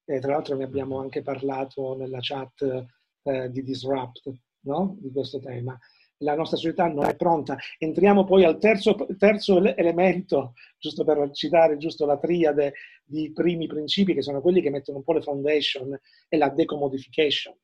[0.04, 2.86] E tra l'altro ne abbiamo anche parlato nella chat
[3.22, 4.30] eh, di Disrupt,
[4.66, 4.96] no?
[5.00, 5.78] di questo tema.
[6.18, 7.56] La nostra società non è pronta.
[7.78, 14.12] Entriamo poi al terzo, terzo elemento, giusto per citare giusto la triade di primi principi,
[14.12, 15.98] che sono quelli che mettono un po' le foundation,
[16.28, 17.56] è la decomodification.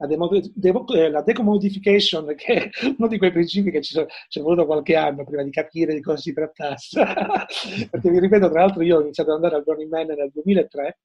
[0.00, 4.38] La, devo, eh, la decomodification, che è uno di quei principi che ci, sono, ci
[4.38, 7.04] è voluto qualche anno prima di capire di cosa si trattasse.
[7.90, 10.98] Perché vi ripeto, tra l'altro, io ho iniziato ad andare al Burning Man nel 2003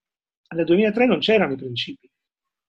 [0.55, 2.09] nel 2003 non c'erano i principi.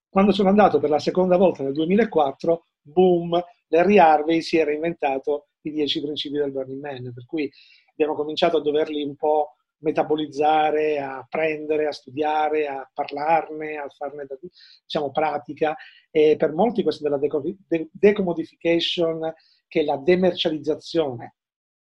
[0.08, 5.48] Quando sono andato per la seconda volta nel 2004, boom, Larry Harvey si era inventato
[5.62, 7.50] i dieci principi del Burning Man, per cui
[7.90, 14.26] abbiamo cominciato a doverli un po' metabolizzare, a prendere, a studiare, a parlarne, a farne
[14.84, 15.76] diciamo, pratica.
[16.10, 17.20] E per molti questa della
[17.92, 19.32] decomodification,
[19.68, 21.36] che è la demercializzazione,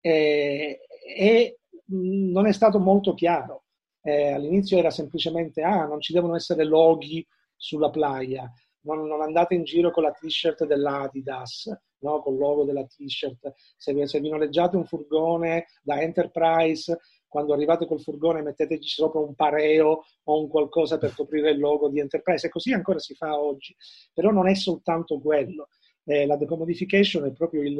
[0.01, 0.79] e,
[1.15, 3.63] e non è stato molto chiaro
[4.01, 7.25] eh, all'inizio era semplicemente, ah, non ci devono essere loghi
[7.55, 11.69] sulla playa, non, non andate in giro con la t-shirt dell'Adidas,
[11.99, 12.23] no?
[12.27, 13.53] il logo della t-shirt.
[13.77, 16.97] Se, se vi noleggiate un furgone da Enterprise,
[17.29, 21.87] quando arrivate col furgone metteteci sopra un pareo o un qualcosa per coprire il logo
[21.87, 22.47] di Enterprise.
[22.47, 23.73] E così ancora si fa oggi.
[24.13, 25.69] Però non è soltanto quello.
[26.03, 27.77] Eh, la decomodification è proprio il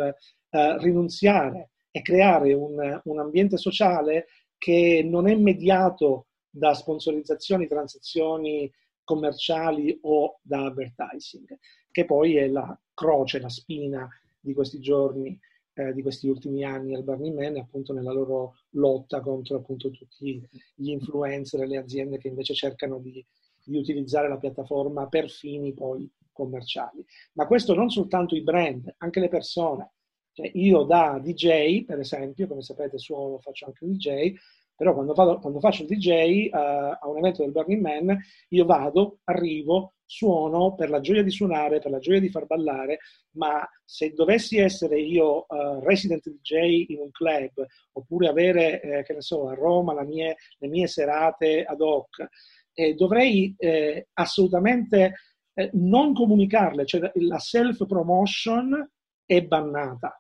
[0.52, 4.28] uh, rinunziare e creare un, un ambiente sociale
[4.58, 8.72] che non è mediato da sponsorizzazioni, transazioni
[9.04, 11.58] commerciali o da advertising,
[11.90, 14.08] che poi è la croce, la spina
[14.40, 15.40] di questi giorni,
[15.80, 20.46] eh, di questi ultimi anni al Burning Man, appunto nella loro lotta contro appunto tutti
[20.76, 23.26] gli influencer e le aziende che invece cercano di,
[23.64, 27.06] di utilizzare la piattaforma per fini poi commerciali.
[27.34, 29.94] Ma questo non soltanto i brand, anche le persone.
[30.34, 34.34] Cioè io da DJ, per esempio, come sapete suono, faccio anche un DJ,
[34.76, 38.18] però quando, vado, quando faccio il DJ uh, eh, a un evento del Burning Man,
[38.50, 42.98] io vado, arrivo, suono per la gioia di suonare, per la gioia di far ballare,
[43.34, 49.14] ma se dovessi essere io uh, resident DJ in un club, oppure avere, eh, che
[49.14, 52.28] ne so, a Roma mie, le mie serate ad hoc,
[52.74, 55.14] eh, dovrei eh, assolutamente
[55.54, 58.90] eh, non comunicarle, cioè la self-promotion
[59.26, 60.20] è bannata.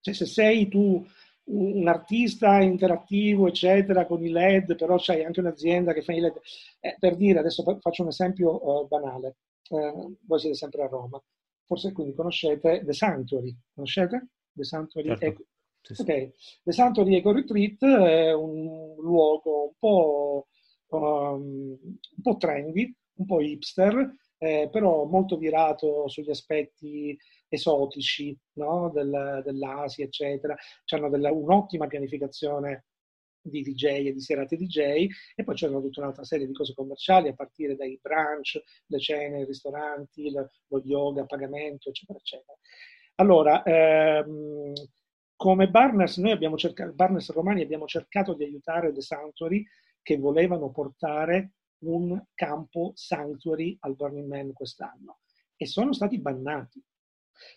[0.00, 1.02] Cioè, se sei tu
[1.46, 6.40] un artista interattivo, eccetera, con i LED, però c'hai anche un'azienda che fa i LED.
[6.80, 9.36] Eh, per dire, adesso faccio un esempio uh, banale,
[9.70, 11.22] uh, voi siete sempre a Roma,
[11.64, 14.28] forse quindi conoscete The Sanctuary, conoscete?
[14.52, 15.24] The Sanctuary certo.
[15.24, 15.44] Eco...
[15.82, 16.02] Sì, sì.
[16.02, 16.32] Okay.
[16.64, 20.48] The Sanctuary Eco Retreat è un luogo un po',
[20.88, 27.16] um, un po trendy, un po' hipster, eh, però molto virato sugli aspetti
[27.48, 28.90] esotici no?
[28.92, 30.54] Del, dell'Asia, eccetera.
[30.92, 32.86] Hanno della, un'ottima pianificazione
[33.46, 37.28] di DJ e di serate DJ e poi c'erano tutta un'altra serie di cose commerciali
[37.28, 42.58] a partire dai brunch, le cene, i ristoranti, lo, lo yoga a pagamento, eccetera, eccetera.
[43.16, 44.72] Allora, ehm,
[45.36, 49.64] come Barnes, noi abbiamo cercato, Barnes Romani abbiamo cercato di aiutare The Sanctuary
[50.02, 51.52] che volevano portare
[51.86, 55.20] un campo Sanctuary al Burning Man quest'anno.
[55.56, 56.82] E sono stati bannati.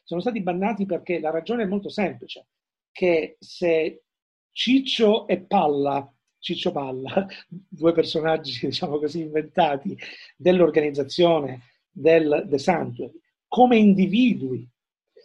[0.04, 2.48] Sono stati bannati perché la ragione è molto semplice,
[2.92, 4.04] che se
[4.52, 9.98] Ciccio e Palla, Ciccio Palla, due personaggi, diciamo così, inventati
[10.36, 14.70] dell'organizzazione del The Sanctuary, come individui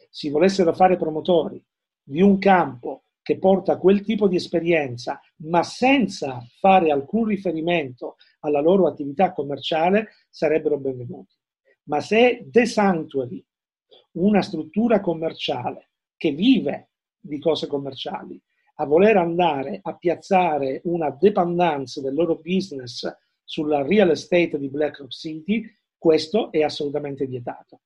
[0.09, 1.63] si volessero fare promotori
[2.03, 8.61] di un campo che porta quel tipo di esperienza, ma senza fare alcun riferimento alla
[8.61, 11.35] loro attività commerciale, sarebbero benvenuti.
[11.85, 13.45] Ma se The Sanctuary,
[14.13, 18.41] una struttura commerciale che vive di cose commerciali,
[18.77, 23.09] a voler andare a piazzare una dependance del loro business
[23.45, 25.65] sulla real estate di BlackRock City,
[25.97, 27.81] questo è assolutamente vietato.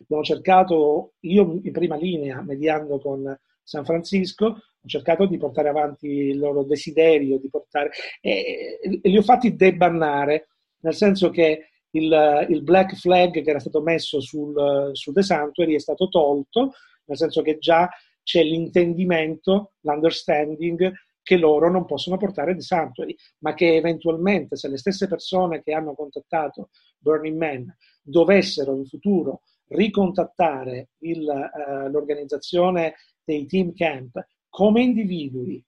[0.00, 6.06] Abbiamo cercato, io in prima linea, mediando con San Francisco, ho cercato di portare avanti
[6.06, 7.90] il loro desiderio di portare,
[8.20, 10.50] e, e li ho fatti debannare,
[10.82, 15.74] nel senso che il, il, black flag che era stato messo sul, sul The Sanctuary
[15.74, 16.74] è stato tolto,
[17.06, 17.88] nel senso che già
[18.22, 20.92] c'è l'intendimento, l'understanding
[21.22, 25.72] che loro non possono portare The Sanctuary, ma che eventualmente se le stesse persone che
[25.72, 32.94] hanno contattato Burning Man dovessero in futuro ricontattare il, uh, l'organizzazione
[33.26, 35.62] dei team camp come individui,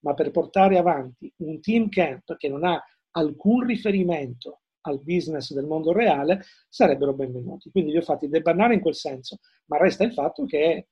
[0.00, 2.82] ma per portare avanti un team camp che non ha
[3.12, 7.70] alcun riferimento al business del mondo reale, sarebbero benvenuti.
[7.70, 10.88] Quindi li ho fatti debannare in quel senso, ma resta il fatto che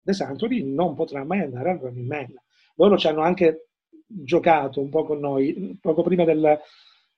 [0.00, 2.34] The Sanctuary non potrà mai andare al Running Man.
[2.76, 3.68] Loro ci hanno anche
[4.06, 6.58] giocato un po' con noi, poco prima del,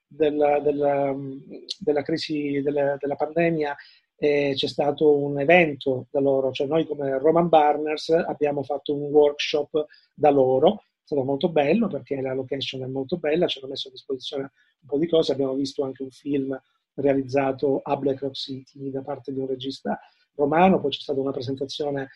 [0.05, 1.41] del, del,
[1.79, 3.75] della crisi della, della pandemia
[4.19, 9.03] eh, c'è stato un evento da loro, cioè noi come Roman Barners abbiamo fatto un
[9.03, 13.69] workshop da loro, è stato molto bello perché la location è molto bella, ci hanno
[13.69, 14.51] messo a disposizione
[14.81, 16.61] un po' di cose, abbiamo visto anche un film
[16.95, 19.97] realizzato a Black Rock City da parte di un regista
[20.35, 22.09] romano, poi c'è stata una presentazione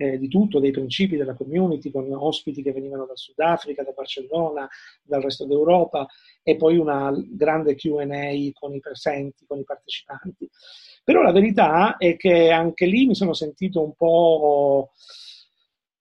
[0.00, 4.66] eh, di tutto, dei principi della community, con ospiti che venivano dal Sudafrica, da Barcellona,
[5.02, 6.06] dal resto d'Europa
[6.42, 8.06] e poi una grande QA
[8.54, 10.48] con i presenti, con i partecipanti.
[11.04, 14.92] Però la verità è che anche lì mi sono sentito un po'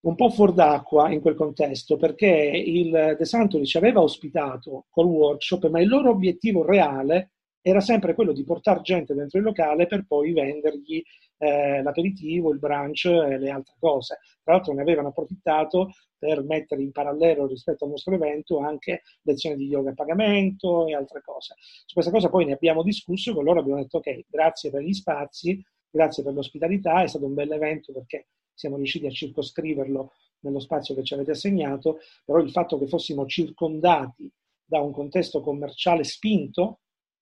[0.01, 5.07] un po' fuor d'acqua in quel contesto perché il De Santoli ci aveva ospitato col
[5.07, 7.31] workshop, ma il loro obiettivo reale
[7.61, 11.01] era sempre quello di portare gente dentro il locale per poi vendergli
[11.37, 14.19] eh, l'aperitivo, il brunch e le altre cose.
[14.43, 19.55] Tra l'altro ne avevano approfittato per mettere in parallelo rispetto al nostro evento anche lezioni
[19.55, 21.55] di yoga a pagamento e altre cose.
[21.57, 24.93] Su questa cosa poi ne abbiamo discusso con loro, abbiamo detto ok, grazie per gli
[24.93, 30.59] spazi, grazie per l'ospitalità, è stato un bel evento perché siamo riusciti a circoscriverlo nello
[30.59, 34.29] spazio che ci avete assegnato, però il fatto che fossimo circondati
[34.65, 36.79] da un contesto commerciale spinto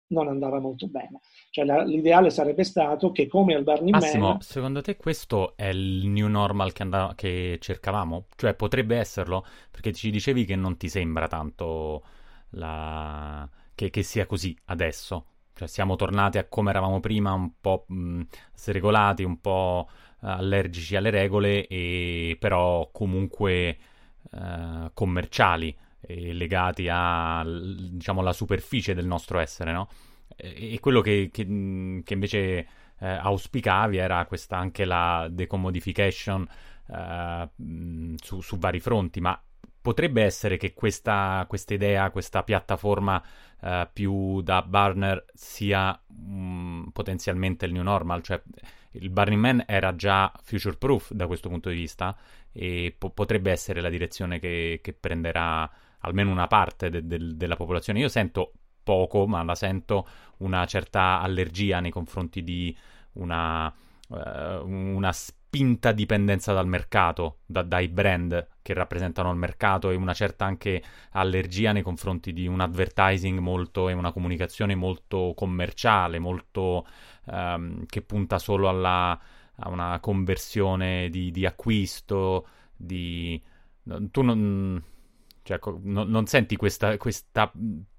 [0.08, 1.20] non andava molto bene.
[1.50, 4.40] Cioè, la, l'ideale sarebbe stato che come al Burning Massimo, Man...
[4.40, 8.26] secondo te questo è il new normal che, andava, che cercavamo?
[8.36, 9.44] Cioè, potrebbe esserlo?
[9.70, 12.04] Perché ci dicevi che non ti sembra tanto
[12.50, 13.48] la...
[13.74, 15.26] che, che sia così adesso.
[15.54, 18.22] Cioè, siamo tornati a come eravamo prima, un po' mh,
[18.54, 19.88] sregolati, un po'
[20.20, 23.76] allergici alle regole, e però comunque
[24.30, 25.76] uh, commerciali
[26.08, 29.88] legati alla diciamo, superficie del nostro essere, no?
[30.36, 31.44] E, quello che, che,
[32.04, 32.66] che invece
[32.98, 36.46] eh, auspicavi era questa anche la decommodification
[36.88, 37.48] eh,
[38.16, 39.40] su, su, vari fronti, ma
[39.80, 43.22] potrebbe essere che questa, idea, questa piattaforma
[43.60, 48.42] eh, più da Barner sia mh, potenzialmente il new normal, cioè
[48.92, 52.16] il Burning Man era già future proof da questo punto di vista
[52.52, 55.70] e po- potrebbe essere la direzione che, che prenderà
[56.04, 58.00] almeno una parte de- de- della popolazione.
[58.00, 58.52] Io sento
[58.82, 60.06] poco, ma la sento
[60.38, 62.76] una certa allergia nei confronti di
[63.14, 63.66] una,
[64.08, 64.16] uh,
[64.66, 70.44] una spinta dipendenza dal mercato, da- dai brand che rappresentano il mercato e una certa
[70.44, 70.82] anche
[71.12, 76.86] allergia nei confronti di un advertising molto e una comunicazione molto commerciale, molto
[77.26, 79.18] um, che punta solo alla,
[79.56, 82.46] a una conversione di, di acquisto,
[82.76, 83.40] di...
[84.10, 84.82] Tu non
[85.44, 87.52] cioè, no, non senti questa, questa,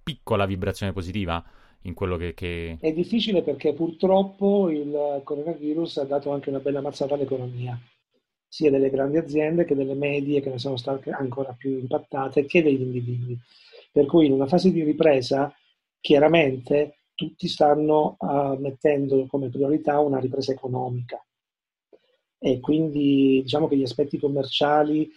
[0.03, 1.43] piccola vibrazione positiva
[1.83, 6.81] in quello che, che, È difficile perché purtroppo il coronavirus ha dato anche una bella
[6.81, 7.79] mazzata all'economia,
[8.47, 12.61] sia delle grandi aziende che delle medie che ne sono state ancora più impattate che
[12.61, 13.37] degli individui.
[13.91, 15.53] Per cui in una fase di ripresa,
[15.99, 21.23] chiaramente tutti stanno uh, mettendo come priorità una ripresa economica
[22.37, 25.09] e quindi diciamo che gli aspetti commerciali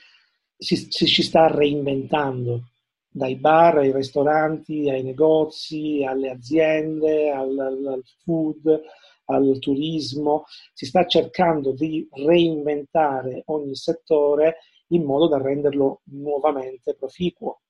[0.59, 2.71] si, si ci sta reinventando,
[3.09, 8.81] dai bar ai ristoranti, ai negozi, alle aziende, al, al food,
[9.27, 14.57] al turismo, si sta cercando di reinventare ogni settore
[14.89, 17.61] in modo da renderlo nuovamente proficuo.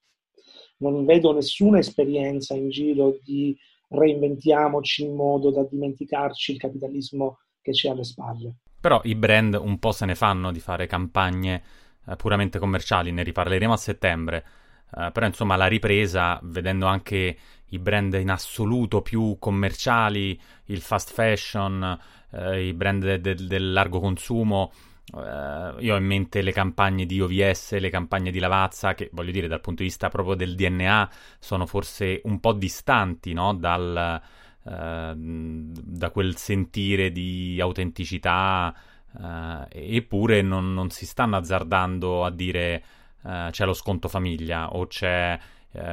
[0.78, 3.56] Non vedo nessuna esperienza in giro di
[3.88, 8.58] reinventiamoci in modo da dimenticarci il capitalismo che c'è alle spalle.
[8.80, 11.62] Però i brand un po' se ne fanno di fare campagne
[12.08, 14.44] eh, puramente commerciali, ne riparleremo a settembre.
[14.90, 17.36] Uh, però insomma la ripresa, vedendo anche
[17.66, 21.98] i brand in assoluto più commerciali, il fast fashion,
[22.30, 24.72] uh, i brand de- de- del largo consumo,
[25.10, 29.30] Uh, io ho in mente le campagne di OVS, le campagne di Lavazza, che voglio
[29.30, 33.54] dire dal punto di vista proprio del DNA sono forse un po' distanti no?
[33.54, 34.20] Dal,
[34.62, 38.74] da quel sentire di autenticità,
[39.18, 42.82] uh, eppure non, non, si stanno azzardando a dire
[43.20, 45.38] c'è lo sconto famiglia o c'è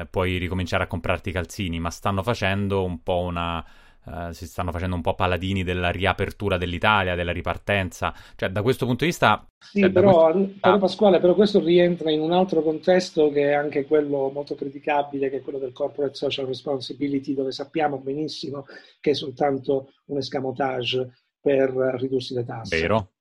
[0.10, 3.66] puoi ricominciare a comprarti i calzini, ma stanno facendo un po' una
[4.06, 8.14] Uh, si stanno facendo un po' paladini della riapertura dell'Italia, della ripartenza.
[8.36, 9.48] Cioè, da questo punto di vista.
[9.58, 10.54] Sì, cioè, però, questo...
[10.60, 10.78] ah.
[10.78, 15.38] Pasquale, però questo rientra in un altro contesto che è anche quello molto criticabile, che
[15.38, 18.66] è quello del corporate social responsibility, dove sappiamo benissimo
[19.00, 22.80] che è soltanto un escamotage per ridursi le tasse.
[22.80, 23.14] Vero,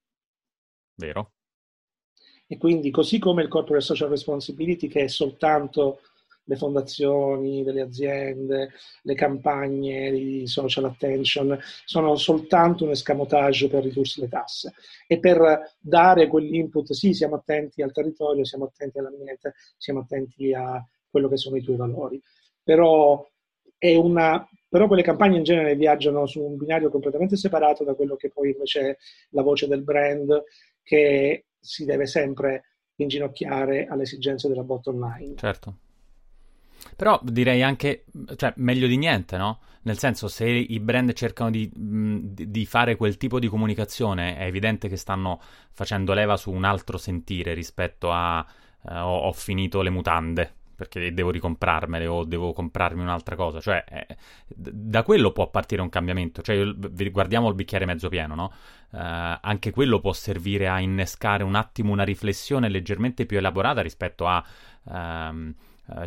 [0.97, 1.33] vero.
[2.47, 6.01] E quindi, così come il corporate social responsibility, che è soltanto
[6.47, 8.73] le fondazioni delle aziende,
[9.03, 14.75] le campagne di social attention, sono soltanto un escamotage per ridursi le tasse
[15.07, 20.87] e per dare quell'input, sì, siamo attenti al territorio, siamo attenti all'ambiente, siamo attenti a
[21.09, 22.21] quello che sono i tuoi valori.
[22.63, 23.27] Però,
[23.81, 28.31] una, però quelle campagne in genere viaggiano su un binario completamente separato da quello che
[28.31, 28.97] poi invece è
[29.31, 30.43] la voce del brand
[30.85, 35.35] che si deve sempre inginocchiare alle esigenze della bottom line.
[35.35, 35.79] Certo.
[36.95, 38.05] Però direi anche,
[38.37, 39.61] cioè, meglio di niente, no?
[39.83, 44.89] Nel senso, se i brand cercano di, di, fare quel tipo di comunicazione, è evidente
[44.89, 45.41] che stanno
[45.73, 48.47] facendo leva su un altro sentire rispetto a
[48.89, 53.61] eh, ho, ho, finito le mutande perché devo ricomprarmele o devo comprarmi un'altra cosa.
[53.61, 54.17] Cioè, eh,
[54.47, 56.43] da quello può partire un cambiamento.
[56.43, 56.65] Cioè,
[57.11, 58.53] guardiamo il bicchiere mezzo pieno, no?
[58.93, 64.27] Eh, anche quello può servire a innescare un attimo una riflessione leggermente più elaborata rispetto
[64.27, 64.45] a...
[64.91, 65.55] Ehm,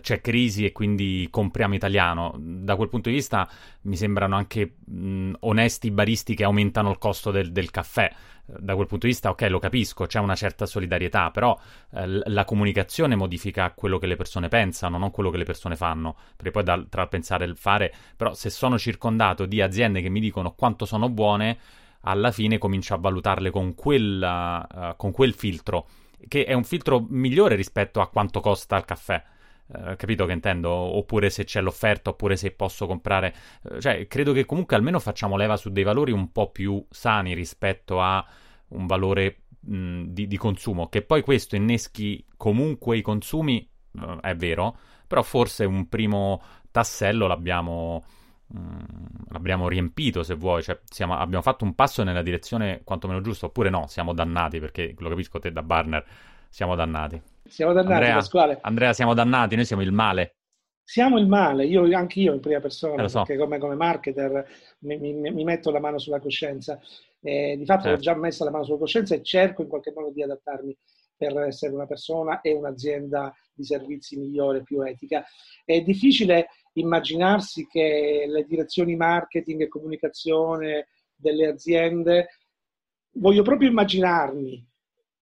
[0.02, 2.34] c'è crisi e quindi compriamo italiano.
[2.38, 3.48] Da quel punto di vista
[3.82, 8.12] mi sembrano anche mh, onesti baristi che aumentano il costo del, del, caffè.
[8.46, 11.58] Da quel punto di vista, ok, lo capisco, c'è una certa solidarietà, però
[11.92, 16.16] eh, la comunicazione modifica quello che le persone pensano, non quello che le persone fanno.
[16.36, 20.10] Perché poi da, tra pensare e il fare, però se sono circondato di aziende che
[20.10, 21.58] mi dicono quanto sono buone,
[22.02, 25.88] alla fine comincio a valutarle con, quella, uh, con quel filtro,
[26.28, 29.22] che è un filtro migliore rispetto a quanto costa il caffè.
[29.68, 30.70] Uh, capito che intendo?
[30.72, 33.34] Oppure se c'è l'offerta, oppure se posso comprare.
[33.64, 37.34] Uh, cioè, credo che comunque almeno facciamo leva su dei valori un po' più sani
[37.34, 38.26] rispetto a
[38.70, 40.88] un valore mh, di, di, consumo.
[40.88, 46.42] Che poi questo inneschi comunque i consumi, uh, è vero, però forse un primo
[46.72, 48.04] tassello l'abbiamo.
[49.30, 53.70] l'abbiamo riempito se vuoi, cioè siamo, abbiamo fatto un passo nella direzione quantomeno giusta, oppure
[53.70, 56.06] no, siamo dannati perché lo capisco te da Barner,
[56.50, 57.22] siamo dannati.
[57.46, 58.58] Siamo dannati, Andrea, Pasquale.
[58.62, 60.36] Andrea, siamo dannati, noi siamo il male.
[60.84, 63.24] Siamo il male, io, anche io in prima persona, eh, so.
[63.24, 64.48] perché come, come marketer
[64.80, 66.80] mi, mi, mi, metto la mano sulla coscienza.
[67.20, 67.98] Eh, di fatto certo.
[67.98, 70.78] ho già messo la mano sulla coscienza e cerco in qualche modo di adattarmi
[71.18, 75.26] per essere una persona e un'azienda di servizi migliore, più etica.
[75.66, 82.28] È difficile immaginarsi che le direzioni marketing e comunicazione delle aziende,
[83.14, 84.66] voglio proprio immaginarmi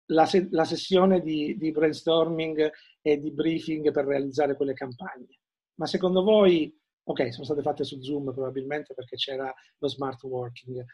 [0.06, 5.40] la, se- la sessione di, di, brainstorming e di briefing per realizzare quelle campagne.
[5.76, 10.84] Ma secondo voi, ok, sono state fatte su Zoom probabilmente perché c'era lo smart working,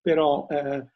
[0.00, 0.86] però eh,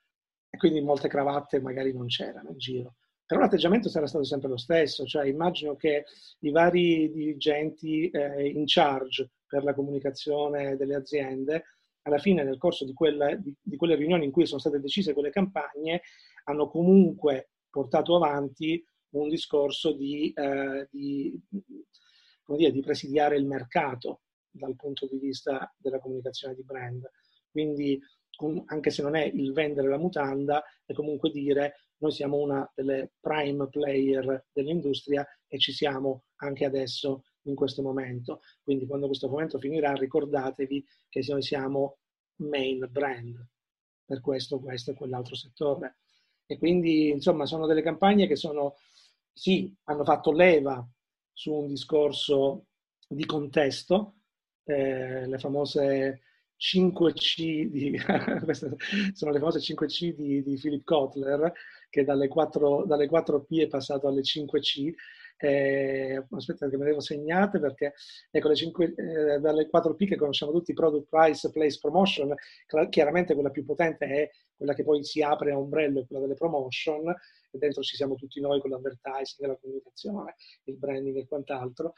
[0.56, 2.94] quindi molte cravatte magari non c'erano in giro.
[3.26, 6.04] Però l'atteggiamento sarà stato sempre lo stesso, cioè immagino che
[6.40, 11.64] i vari dirigenti eh, in charge per la comunicazione delle aziende,
[12.02, 15.12] alla fine nel corso di, quella, di, di quelle riunioni in cui sono state decise
[15.12, 16.02] quelle campagne,
[16.44, 21.38] hanno comunque portato avanti un discorso di, eh, di,
[22.46, 27.06] dire, di presidiare il mercato dal punto di vista della comunicazione di brand.
[27.50, 28.00] Quindi,
[28.66, 33.12] anche se non è il vendere la mutanda, è comunque dire noi siamo una delle
[33.20, 38.40] prime player dell'industria e ci siamo anche adesso in questo momento.
[38.62, 41.98] Quindi quando questo momento finirà ricordatevi che noi siamo
[42.36, 43.46] main brand
[44.04, 45.98] per questo, questo e quell'altro settore.
[46.46, 48.76] E quindi, insomma, sono delle campagne che sono,
[49.32, 50.86] sì, hanno fatto leva
[51.32, 52.66] su un discorso
[53.08, 54.14] di contesto,
[54.64, 56.22] eh, le famose
[56.58, 57.98] 5C di,
[59.12, 61.52] sono le famose 5C di, di Philip Kotler,
[61.90, 64.94] che dalle 4, dalle 4P è passato alle 5C.
[65.38, 67.92] Eh, aspetta che me le devo segnate perché
[68.30, 72.34] ecco, le 5, eh, dalle 4P che conosciamo tutti, Product Price, Place, Promotion,
[72.88, 77.08] chiaramente quella più potente è quella che poi si apre a ombrello, quella delle promotion,
[77.08, 81.92] e dentro ci siamo tutti noi con l'advertising, la comunicazione, il branding e quant'altro.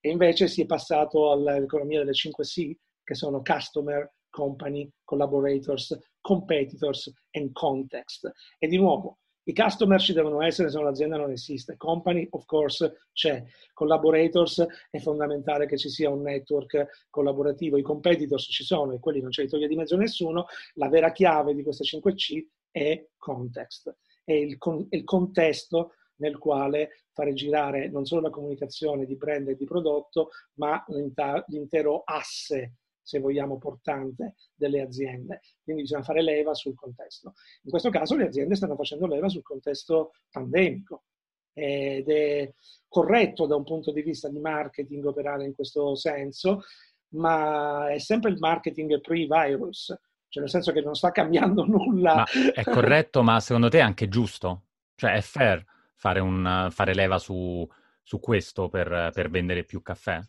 [0.00, 2.72] E invece si è passato all'economia delle 5C,
[3.02, 8.30] che sono customer, company, collaborators, competitors and context.
[8.58, 11.76] E di nuovo, i customer ci devono essere se no l'azienda non esiste.
[11.76, 13.44] Company, of course, c'è.
[13.72, 17.76] Collaborators è fondamentale che ci sia un network collaborativo.
[17.76, 20.46] I competitors ci sono e quelli non ce li toglie di mezzo nessuno.
[20.74, 23.94] La vera chiave di queste 5C è context.
[24.24, 29.48] È il, con- il contesto nel quale fare girare non solo la comunicazione di brand
[29.48, 35.42] e di prodotto, ma l'intero asse se vogliamo, portante delle aziende.
[35.62, 37.34] Quindi bisogna fare leva sul contesto.
[37.62, 41.04] In questo caso le aziende stanno facendo leva sul contesto pandemico
[41.52, 42.52] ed è
[42.88, 46.62] corretto da un punto di vista di marketing operare in questo senso,
[47.10, 49.86] ma è sempre il marketing pre-virus,
[50.28, 52.14] cioè nel senso che non sta cambiando nulla.
[52.14, 54.62] Ma è corretto, ma secondo te è anche giusto?
[54.96, 57.66] Cioè è fair fare, un, fare leva su,
[58.02, 60.20] su questo per, per vendere più caffè?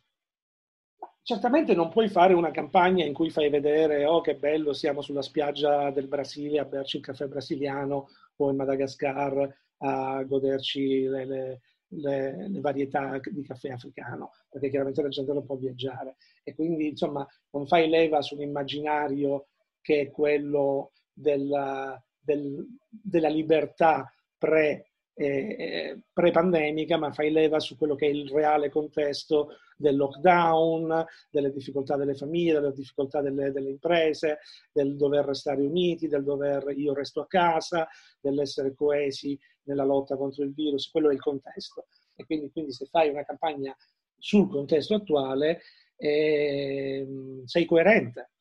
[1.28, 5.24] Certamente non puoi fare una campagna in cui fai vedere, oh che bello, siamo sulla
[5.24, 11.62] spiaggia del Brasile a berci il caffè brasiliano o in Madagascar a goderci le, le,
[11.88, 16.18] le, le varietà di caffè africano, perché chiaramente la gente non può viaggiare.
[16.44, 19.48] E quindi, insomma, non fai leva sull'immaginario
[19.82, 27.96] che è quello della, del, della libertà pre eh, pre-pandemica, ma fai leva su quello
[27.96, 33.70] che è il reale contesto del lockdown, delle difficoltà delle famiglie, delle difficoltà delle, delle,
[33.70, 34.40] imprese,
[34.72, 37.88] del dover restare uniti, del dover io resto a casa,
[38.20, 41.88] dell'essere coesi nella lotta contro il virus, quello è il contesto.
[42.16, 43.76] E quindi, quindi se fai una campagna
[44.18, 45.62] sul contesto attuale,
[45.98, 47.08] eh,
[47.46, 48.32] sei coerente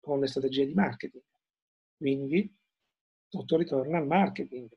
[0.00, 1.24] con le strategie di marketing.
[1.96, 2.54] Quindi
[3.28, 4.68] tutto ritorna al marketing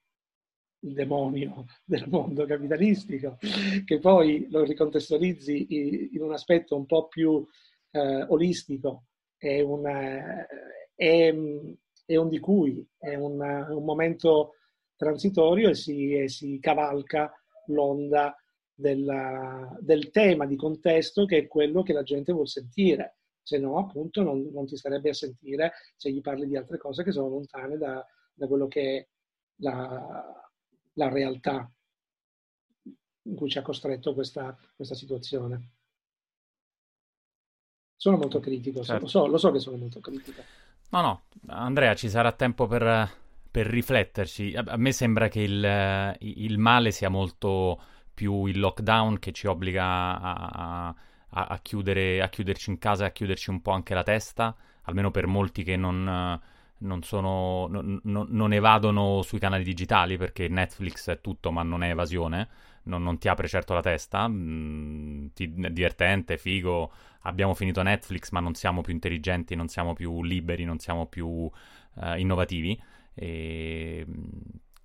[0.82, 3.38] il demonio del mondo capitalistico,
[3.86, 7.46] che poi lo ricontestualizzi in un aspetto un po' più
[7.92, 9.06] eh, olistico,
[9.38, 10.46] è, una,
[10.96, 11.34] è,
[12.06, 14.54] è, un di cui, è una, un momento
[14.96, 17.32] transitorio e si, e si cavalca
[17.68, 18.36] l'onda
[18.74, 23.78] della, del tema di contesto che è quello che la gente vuol sentire, se no
[23.78, 27.30] appunto non, non ti starebbe a sentire se gli parli di altre cose che sono
[27.30, 29.08] lontane da, da quello che è
[29.62, 30.47] la,
[30.98, 31.72] la realtà
[33.24, 35.72] in cui ci ha costretto questa, questa situazione.
[37.95, 39.04] Sono molto critico, certo.
[39.04, 40.41] lo, so, lo, so, che sono molto critico.
[40.89, 43.12] No, no, Andrea, ci sarà tempo per,
[43.50, 44.56] per rifletterci.
[44.56, 47.82] A, me sembra che il, il, male sia molto
[48.14, 50.95] più il lockdown che ci obbliga a,
[51.30, 54.56] a, a, chiudere, a chiuderci in casa e a chiuderci un po' anche la testa,
[54.84, 56.39] almeno per molti che non
[56.80, 61.90] non, sono, non, non, evadono sui canali digitali perché Netflix è tutto ma non è
[61.90, 62.48] evasione,
[62.84, 68.40] non, non ti apre certo la testa, mm, ti, divertente, figo, abbiamo finito Netflix ma
[68.40, 71.50] non siamo più intelligenti, non siamo più liberi, non siamo più
[72.02, 72.80] eh, innovativi
[73.14, 74.24] e mm,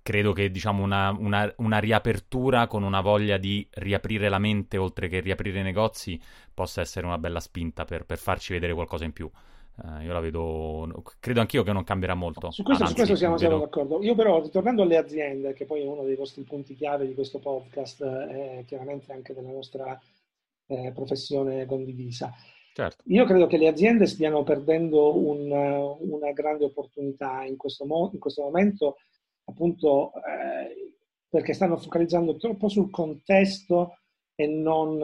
[0.01, 5.07] credo che diciamo una, una, una, riapertura con una voglia di riaprire la mente oltre
[5.07, 6.19] che riaprire i negozi
[6.53, 9.29] possa essere una bella spinta per, per farci vedere qualcosa in più.
[9.75, 12.51] Uh, io la vedo, credo anch'io che non cambierà molto.
[12.51, 13.57] Su questo, Anzi, su questo siamo, vedo...
[13.59, 14.03] d'accordo.
[14.03, 17.39] Io però, ritornando alle aziende, che poi è uno dei vostri punti chiave di questo
[17.39, 19.99] podcast, eh, chiaramente anche della nostra
[20.67, 22.31] eh, professione condivisa.
[22.73, 23.03] Certo.
[23.07, 28.19] Io credo che le aziende stiano perdendo un, una grande opportunità in questo, mo- in
[28.19, 28.97] questo momento,
[29.45, 30.93] appunto eh,
[31.29, 33.97] perché stanno focalizzando troppo sul contesto
[34.35, 34.99] e non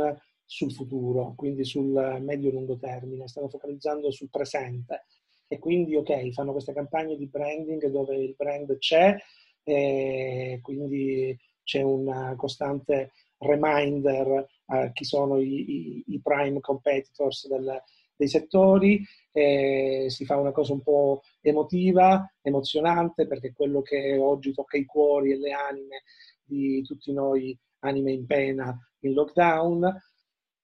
[0.49, 5.05] sul futuro, quindi sul medio-lungo termine, stanno focalizzando sul presente.
[5.47, 9.15] E quindi ok, fanno queste campagne di branding dove il brand c'è
[9.63, 17.81] e quindi c'è un costante reminder a chi sono i, i, i prime competitors del,
[18.15, 24.77] dei settori, si fa una cosa un po' emotiva, emozionante, perché quello che oggi tocca
[24.77, 26.03] i cuori e le anime
[26.43, 29.97] di tutti noi, anime in pena in lockdown,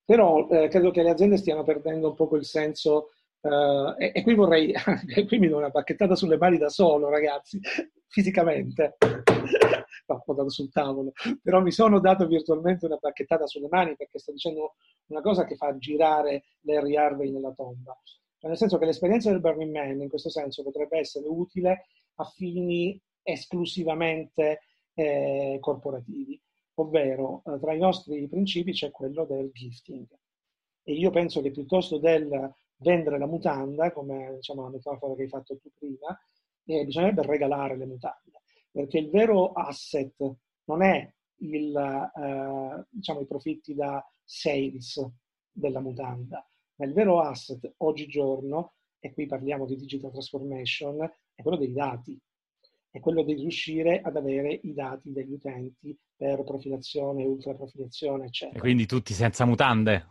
[0.05, 3.09] però eh, credo che le aziende stiano perdendo un po' il senso
[3.45, 4.73] Uh, e, e, qui vorrei,
[5.27, 7.59] qui mi do una bacchettata sulle mani da solo, ragazzi,
[8.09, 8.95] fisicamente,
[10.07, 11.11] no, ho dato sul tavolo,
[11.43, 14.73] però mi sono dato virtualmente una bacchettata sulle mani perché sto dicendo
[15.09, 17.95] una cosa che fa girare Larry Harvey nella tomba.
[18.39, 21.85] Cioè, nel senso che l'esperienza del Burning Man in questo senso potrebbe essere utile
[22.15, 24.61] a fini esclusivamente
[24.95, 26.41] eh, corporativi,
[26.75, 30.07] ovvero eh, tra i nostri principi c'è quello del gifting.
[30.83, 35.29] E io penso che piuttosto del vendere la mutanda, come diciamo, la metafora che hai
[35.29, 36.17] fatto tu prima,
[36.65, 40.15] eh, bisognerebbe regalare le mutande, perché il vero asset
[40.65, 45.03] non è il, eh, diciamo, i profitti da sales
[45.51, 46.45] della mutanda,
[46.75, 51.01] ma il vero asset oggigiorno, e qui parliamo di digital transformation,
[51.33, 52.19] è quello dei dati
[52.95, 58.57] è quello di riuscire ad avere i dati degli utenti per profilazione, ultraprofilazione, eccetera.
[58.57, 60.05] E quindi tutti senza mutande.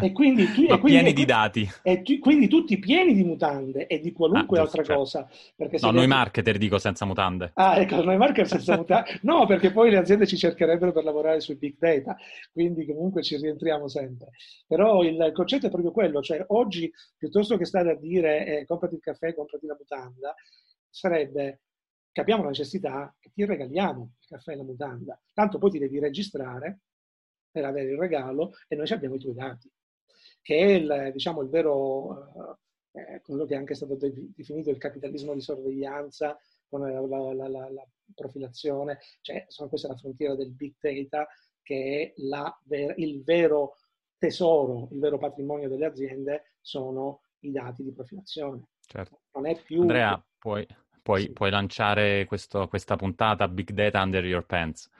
[0.00, 1.68] E quindi, tu, e quindi, pieni di dati.
[1.82, 5.00] E tu, quindi tutti pieni di mutande e di qualunque ah, altra certo.
[5.00, 5.28] cosa.
[5.56, 6.12] Perché no, noi vedi...
[6.12, 7.50] marketer dico senza mutande.
[7.54, 9.18] Ah, ecco, noi marketer senza mutande.
[9.22, 12.16] No, perché poi le aziende ci cercherebbero per lavorare sui big data,
[12.52, 14.28] quindi comunque ci rientriamo sempre.
[14.64, 18.94] Però il concetto è proprio quello, cioè oggi piuttosto che stare a dire eh, comprati
[18.94, 20.32] il caffè, comprati la mutanda,
[20.88, 21.62] sarebbe
[22.18, 25.20] capiamo la necessità che ti regaliamo il caffè e la mutanda.
[25.32, 26.80] Tanto poi ti devi registrare
[27.48, 29.70] per avere il regalo e noi abbiamo i tuoi dati,
[30.42, 32.58] che è il, diciamo, il vero,
[32.90, 37.70] eh, quello che è anche stato definito il capitalismo di sorveglianza con la, la, la,
[37.70, 41.28] la profilazione, cioè sono, questa è la frontiera del big data
[41.62, 42.20] che è
[42.64, 43.76] ver- il vero
[44.18, 48.70] tesoro, il vero patrimonio delle aziende sono i dati di profilazione.
[48.80, 49.20] Certo.
[49.34, 49.82] Non è più...
[49.82, 50.66] Andrea, puoi,
[51.08, 51.32] Puoi, sì.
[51.32, 54.90] puoi lanciare questo, questa puntata Big Data Under Your Pants.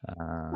[0.00, 0.54] Uh,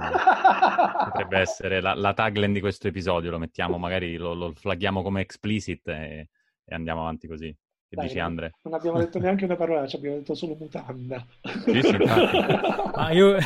[1.05, 5.23] potrebbe essere la, la, tagline di questo episodio, lo mettiamo, magari lo, lo flaghiamo come
[5.23, 6.29] explicit e,
[6.63, 7.47] e, andiamo avanti così.
[7.47, 8.53] Che Dai, dici Andre?
[8.65, 11.27] Non abbiamo detto neanche una parola, abbiamo detto solo mutanda.
[11.65, 11.97] Sì, sì,
[12.95, 13.39] Ma io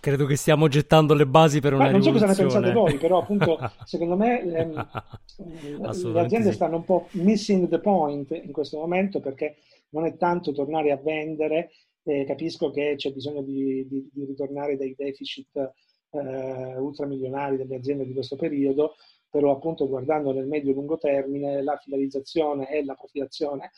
[0.00, 2.96] credo che stiamo gettando le basi per una Ma non so cosa ne pensate voi,
[2.96, 4.88] però appunto secondo me ehm,
[5.36, 6.54] le aziende sì.
[6.54, 9.56] stanno un po' missing the point in questo momento perché
[9.92, 11.70] non è tanto tornare a vendere,
[12.04, 15.72] eh, capisco che c'è bisogno di, di, di ritornare dai deficit
[16.10, 18.94] eh, ultramilionari delle aziende di questo periodo,
[19.30, 23.70] però appunto guardando nel medio-lungo termine la finalizzazione e la profilazione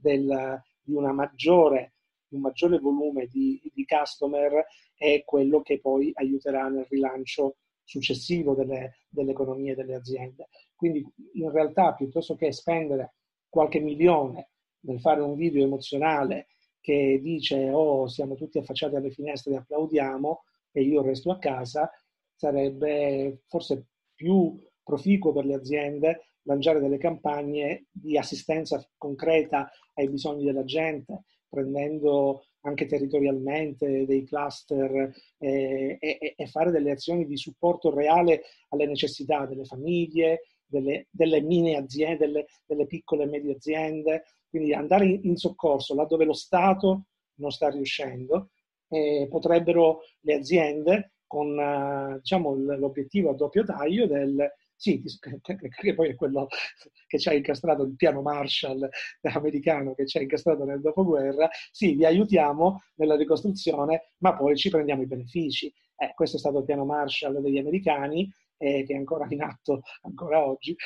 [0.00, 1.94] del, di maggiore,
[2.28, 4.64] un maggiore volume di, di customer
[4.96, 10.48] è quello che poi aiuterà nel rilancio successivo delle, dell'economia e delle aziende.
[10.74, 11.04] Quindi
[11.34, 13.16] in realtà piuttosto che spendere
[13.48, 14.51] qualche milione
[14.82, 16.46] nel fare un video emozionale
[16.80, 21.90] che dice oh siamo tutti affacciati alle finestre e applaudiamo e io resto a casa,
[22.34, 30.44] sarebbe forse più proficuo per le aziende lanciare delle campagne di assistenza concreta ai bisogni
[30.44, 37.94] della gente, prendendo anche territorialmente dei cluster eh, e, e, fare delle azioni di supporto
[37.94, 44.24] reale alle necessità delle famiglie, delle, delle mini aziende, delle, delle piccole e medie aziende,
[44.52, 48.50] quindi andare in soccorso laddove lo Stato non sta riuscendo,
[48.88, 54.46] eh, potrebbero le aziende con eh, diciamo, l'obiettivo a doppio taglio del
[54.76, 55.00] sì,
[55.80, 56.48] che poi è quello
[57.06, 58.86] che ci ha incastrato il piano Marshall
[59.32, 64.68] americano che ci ha incastrato nel dopoguerra, sì, vi aiutiamo nella ricostruzione, ma poi ci
[64.68, 65.72] prendiamo i benefici.
[65.96, 69.80] Eh, questo è stato il piano Marshall degli americani, eh, che è ancora in atto
[70.02, 70.76] ancora oggi,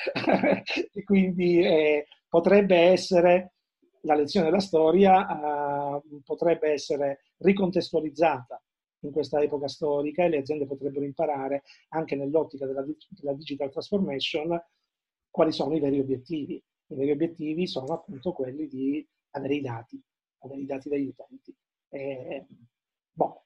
[0.93, 3.56] e quindi eh, potrebbe essere
[4.07, 8.61] la lezione della storia uh, potrebbe essere ricontestualizzata
[9.01, 14.59] in questa epoca storica e le aziende potrebbero imparare anche nell'ottica della, della digital transformation
[15.31, 16.55] quali sono i veri obiettivi.
[16.89, 20.03] I veri obiettivi sono appunto quelli di avere i dati,
[20.39, 21.55] avere i dati degli utenti.
[21.89, 22.47] E,
[23.13, 23.45] boh,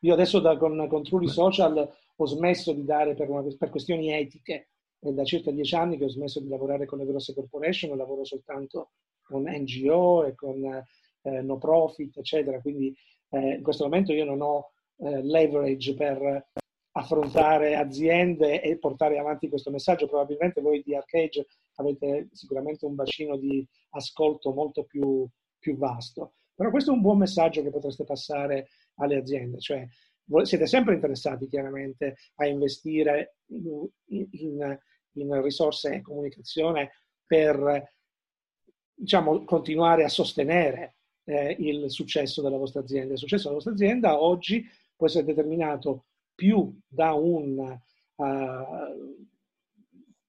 [0.00, 4.12] io adesso da, con, con Truly Social ho smesso di dare per, una, per questioni
[4.12, 7.96] etiche, è da circa dieci anni che ho smesso di lavorare con le grosse corporation,
[7.96, 8.92] lavoro soltanto
[9.26, 12.60] con NGO e con eh, no profit, eccetera.
[12.60, 12.94] Quindi
[13.30, 16.46] eh, in questo momento io non ho eh, leverage per
[16.92, 20.06] affrontare aziende e portare avanti questo messaggio.
[20.06, 26.32] Probabilmente voi di Arcade avete sicuramente un bacino di ascolto molto più, più vasto.
[26.54, 29.86] Però questo è un buon messaggio che potreste passare alle aziende, cioè
[30.42, 34.78] siete sempre interessati chiaramente a investire in, in,
[35.12, 36.92] in risorse e comunicazione
[37.26, 37.94] per
[38.96, 43.12] diciamo, continuare a sostenere eh, il successo della vostra azienda.
[43.12, 44.64] Il successo della vostra azienda oggi
[44.96, 47.78] può essere determinato più da un
[48.16, 49.26] uh,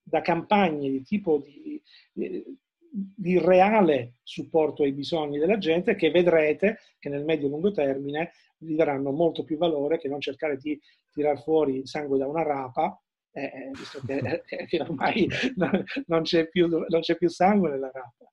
[0.09, 1.81] da campagne di tipo di,
[2.13, 2.43] di,
[2.89, 8.31] di, reale supporto ai bisogni della gente che vedrete che nel medio e lungo termine
[8.59, 10.79] vi daranno molto più valore che non cercare di
[11.11, 12.97] tirar fuori sangue da una rapa
[13.37, 18.25] eh, visto che, che ormai non, non, c'è più, non, c'è più, sangue nella rappa.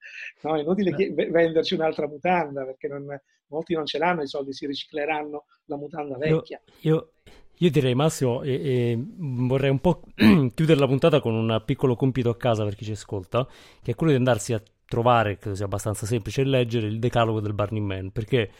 [0.43, 3.07] No, è inutile che, venderci un'altra mutanda perché non,
[3.49, 6.61] molti non ce l'hanno i soldi, si ricicleranno la mutanda vecchia.
[6.81, 7.11] Io, io,
[7.59, 12.31] io direi Massimo, e, e vorrei un po' chiudere la puntata con un piccolo compito
[12.31, 13.47] a casa per chi ci ascolta,
[13.83, 17.53] che è quello di andarsi a trovare, credo sia abbastanza semplice, leggere il decalogo del
[17.53, 18.51] Burning Man, perché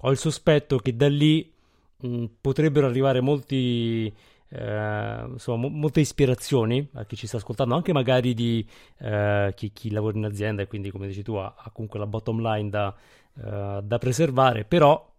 [0.00, 1.50] ho il sospetto che da lì
[2.00, 4.12] mh, potrebbero arrivare molti
[4.48, 8.66] eh, insomma, mo- molte ispirazioni a chi ci sta ascoltando, anche magari di
[8.98, 12.06] eh, chi, chi, lavora in azienda e quindi, come dici tu, ha, ha comunque la
[12.06, 12.94] bottom line da,
[13.34, 15.12] uh, da, preservare, però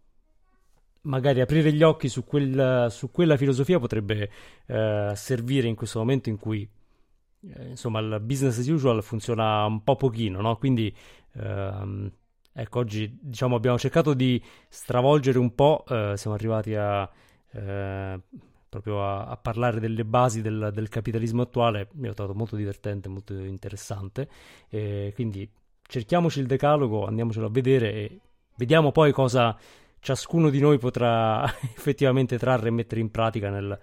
[1.02, 4.30] magari aprire gli occhi su, quel, su quella filosofia potrebbe
[4.68, 6.68] uh, servire in questo momento in cui
[7.54, 10.58] eh, insomma il business as usual funziona un po' pochino, no?
[10.58, 10.96] Quindi
[11.34, 12.12] ehm,
[12.54, 17.10] ecco, oggi diciamo abbiamo cercato di stravolgere un po', eh, siamo arrivati a
[17.52, 18.20] eh,
[18.76, 23.08] proprio a, a, parlare delle basi del, del, capitalismo attuale, mi ho trovato molto divertente,
[23.08, 24.28] molto interessante.
[24.70, 25.50] E quindi
[25.82, 28.20] cerchiamoci il decalogo, andiamocelo a vedere e
[28.58, 29.58] vediamo poi cosa
[30.00, 33.80] ciascuno di noi potrà effettivamente trarre e mettere in pratica nel,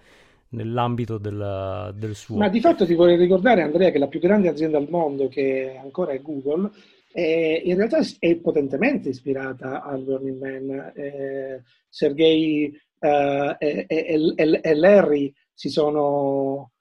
[0.50, 2.36] nell'ambito del, del, suo.
[2.36, 5.78] Ma di fatto ti vorrei ricordare, Andrea, che la più grande azienda al mondo, che
[5.82, 6.70] ancora è Google,
[7.10, 10.92] è, in realtà è potentemente ispirata al Burning Man.
[10.94, 16.72] Eh, Sergei uh, e, e, e, Larry si sono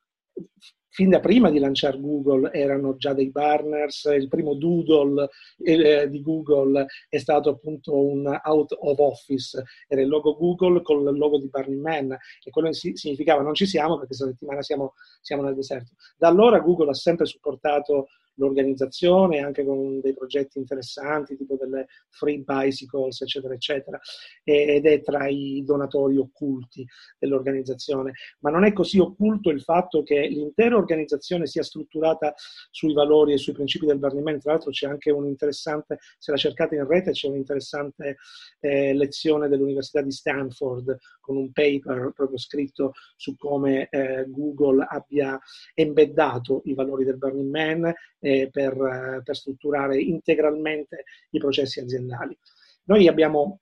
[0.94, 5.30] fin da prima di lanciare Google erano già dei burners, il primo doodle
[5.64, 11.08] eh, di Google è stato appunto un out of office, era il logo Google con
[11.08, 14.94] il logo di Burning Man e quello significava non ci siamo perché questa settimana siamo,
[15.22, 15.94] siamo nel deserto.
[16.18, 18.08] Da allora Google ha sempre supportato
[18.42, 24.00] l'organizzazione, anche con dei progetti interessanti, tipo delle free bicycles, eccetera, eccetera,
[24.44, 26.86] ed è tra i donatori occulti
[27.20, 28.14] dell'organizzazione.
[28.40, 32.34] Ma non è così occulto il fatto che l'intera organizzazione sia strutturata
[32.72, 34.40] sui valori e sui principi del Burning Man.
[34.40, 38.18] Tra l'altro c'è anche un interessante, se la cercate in rete, c'è un'interessante
[38.60, 45.40] eh, lezione dell'Università di Stanford con un paper proprio scritto su come eh, Google abbia
[45.74, 52.38] embeddato i valori del Burning Man eh, per, per strutturare integralmente i processi aziendali.
[52.86, 53.60] Noi abbiamo,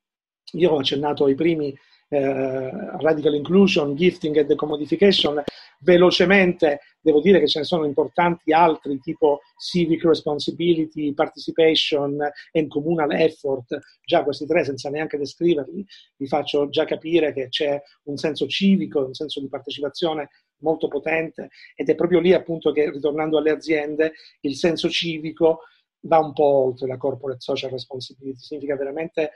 [0.53, 1.78] io ho accennato ai primi
[2.11, 5.43] eh, radical inclusion, gifting e decomodification.
[5.82, 12.17] Velocemente devo dire che ce ne sono importanti altri tipo civic responsibility, participation
[12.51, 13.78] and communal effort.
[14.03, 15.86] Già questi tre, senza neanche descriverli,
[16.17, 20.30] vi faccio già capire che c'è un senso civico, un senso di partecipazione
[20.60, 25.62] molto potente ed è proprio lì appunto che ritornando alle aziende il senso civico
[26.01, 29.32] va un po' oltre la corporate social responsibility, significa veramente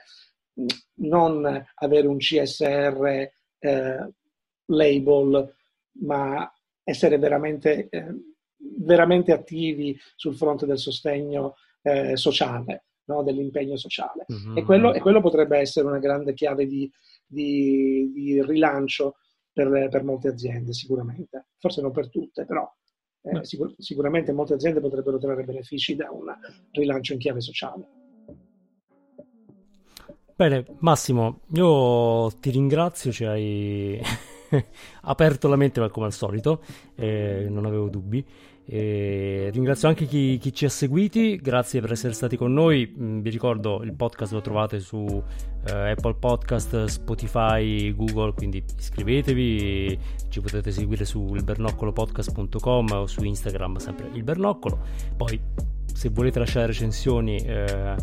[0.96, 4.12] non avere un CSR eh,
[4.66, 5.54] label,
[6.00, 6.52] ma
[6.82, 8.06] essere veramente, eh,
[8.56, 13.22] veramente, attivi sul fronte del sostegno eh, sociale, no?
[13.22, 14.26] dell'impegno sociale.
[14.32, 14.56] Mm-hmm.
[14.56, 16.90] E, quello, e, quello, potrebbe essere una grande chiave di,
[17.26, 19.16] di, di rilancio
[19.54, 21.46] per, per, molte aziende, sicuramente.
[21.58, 22.70] Forse non per tutte, però
[23.22, 26.26] eh, sicur- sicuramente molte aziende potrebbero trarre benefici da un
[26.72, 27.86] rilancio in chiave sociale.
[30.36, 34.00] Bene, Massimo, io ti ringrazio, ci hai
[35.02, 36.60] aperto la mente come al solito,
[36.96, 38.26] eh, non avevo dubbi.
[38.66, 42.94] E ringrazio anche chi, chi, ci ha seguiti, grazie per essere stati con noi.
[42.98, 45.22] Mm, vi ricordo il podcast lo trovate su
[45.66, 49.98] eh, Apple Podcast, Spotify, Google, quindi iscrivetevi,
[50.30, 54.80] ci potete seguire su ilbernoccolopodcast.com o su Instagram, sempre il Bernoccolo.
[55.16, 55.38] Poi
[55.92, 57.94] se volete lasciare recensioni eh,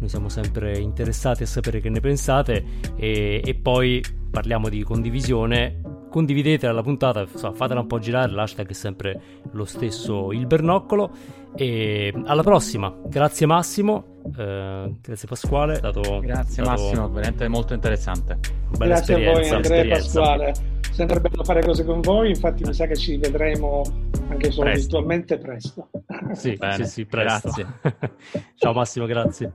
[0.00, 2.64] noi siamo sempre interessati a sapere che ne pensate
[2.96, 8.68] e, e poi parliamo di condivisione condividete la puntata, so, fatela un po' girare, l'hashtag
[8.68, 9.20] è sempre
[9.52, 11.10] lo stesso il bernoccolo
[11.54, 18.38] e alla prossima, grazie Massimo, eh, grazie Pasquale, stato, grazie stato Massimo, veramente molto interessante.
[18.76, 20.54] Grazie a voi Andrea e Pasquale,
[20.90, 23.82] sempre bello fare cose con voi, infatti mi sa che ci vedremo
[24.28, 24.80] anche solo presto.
[24.80, 25.88] virtualmente presto.
[26.32, 27.50] Sì, Bene, sì, sì, presto.
[27.50, 28.12] Grazie.
[28.56, 29.52] Ciao Massimo, grazie.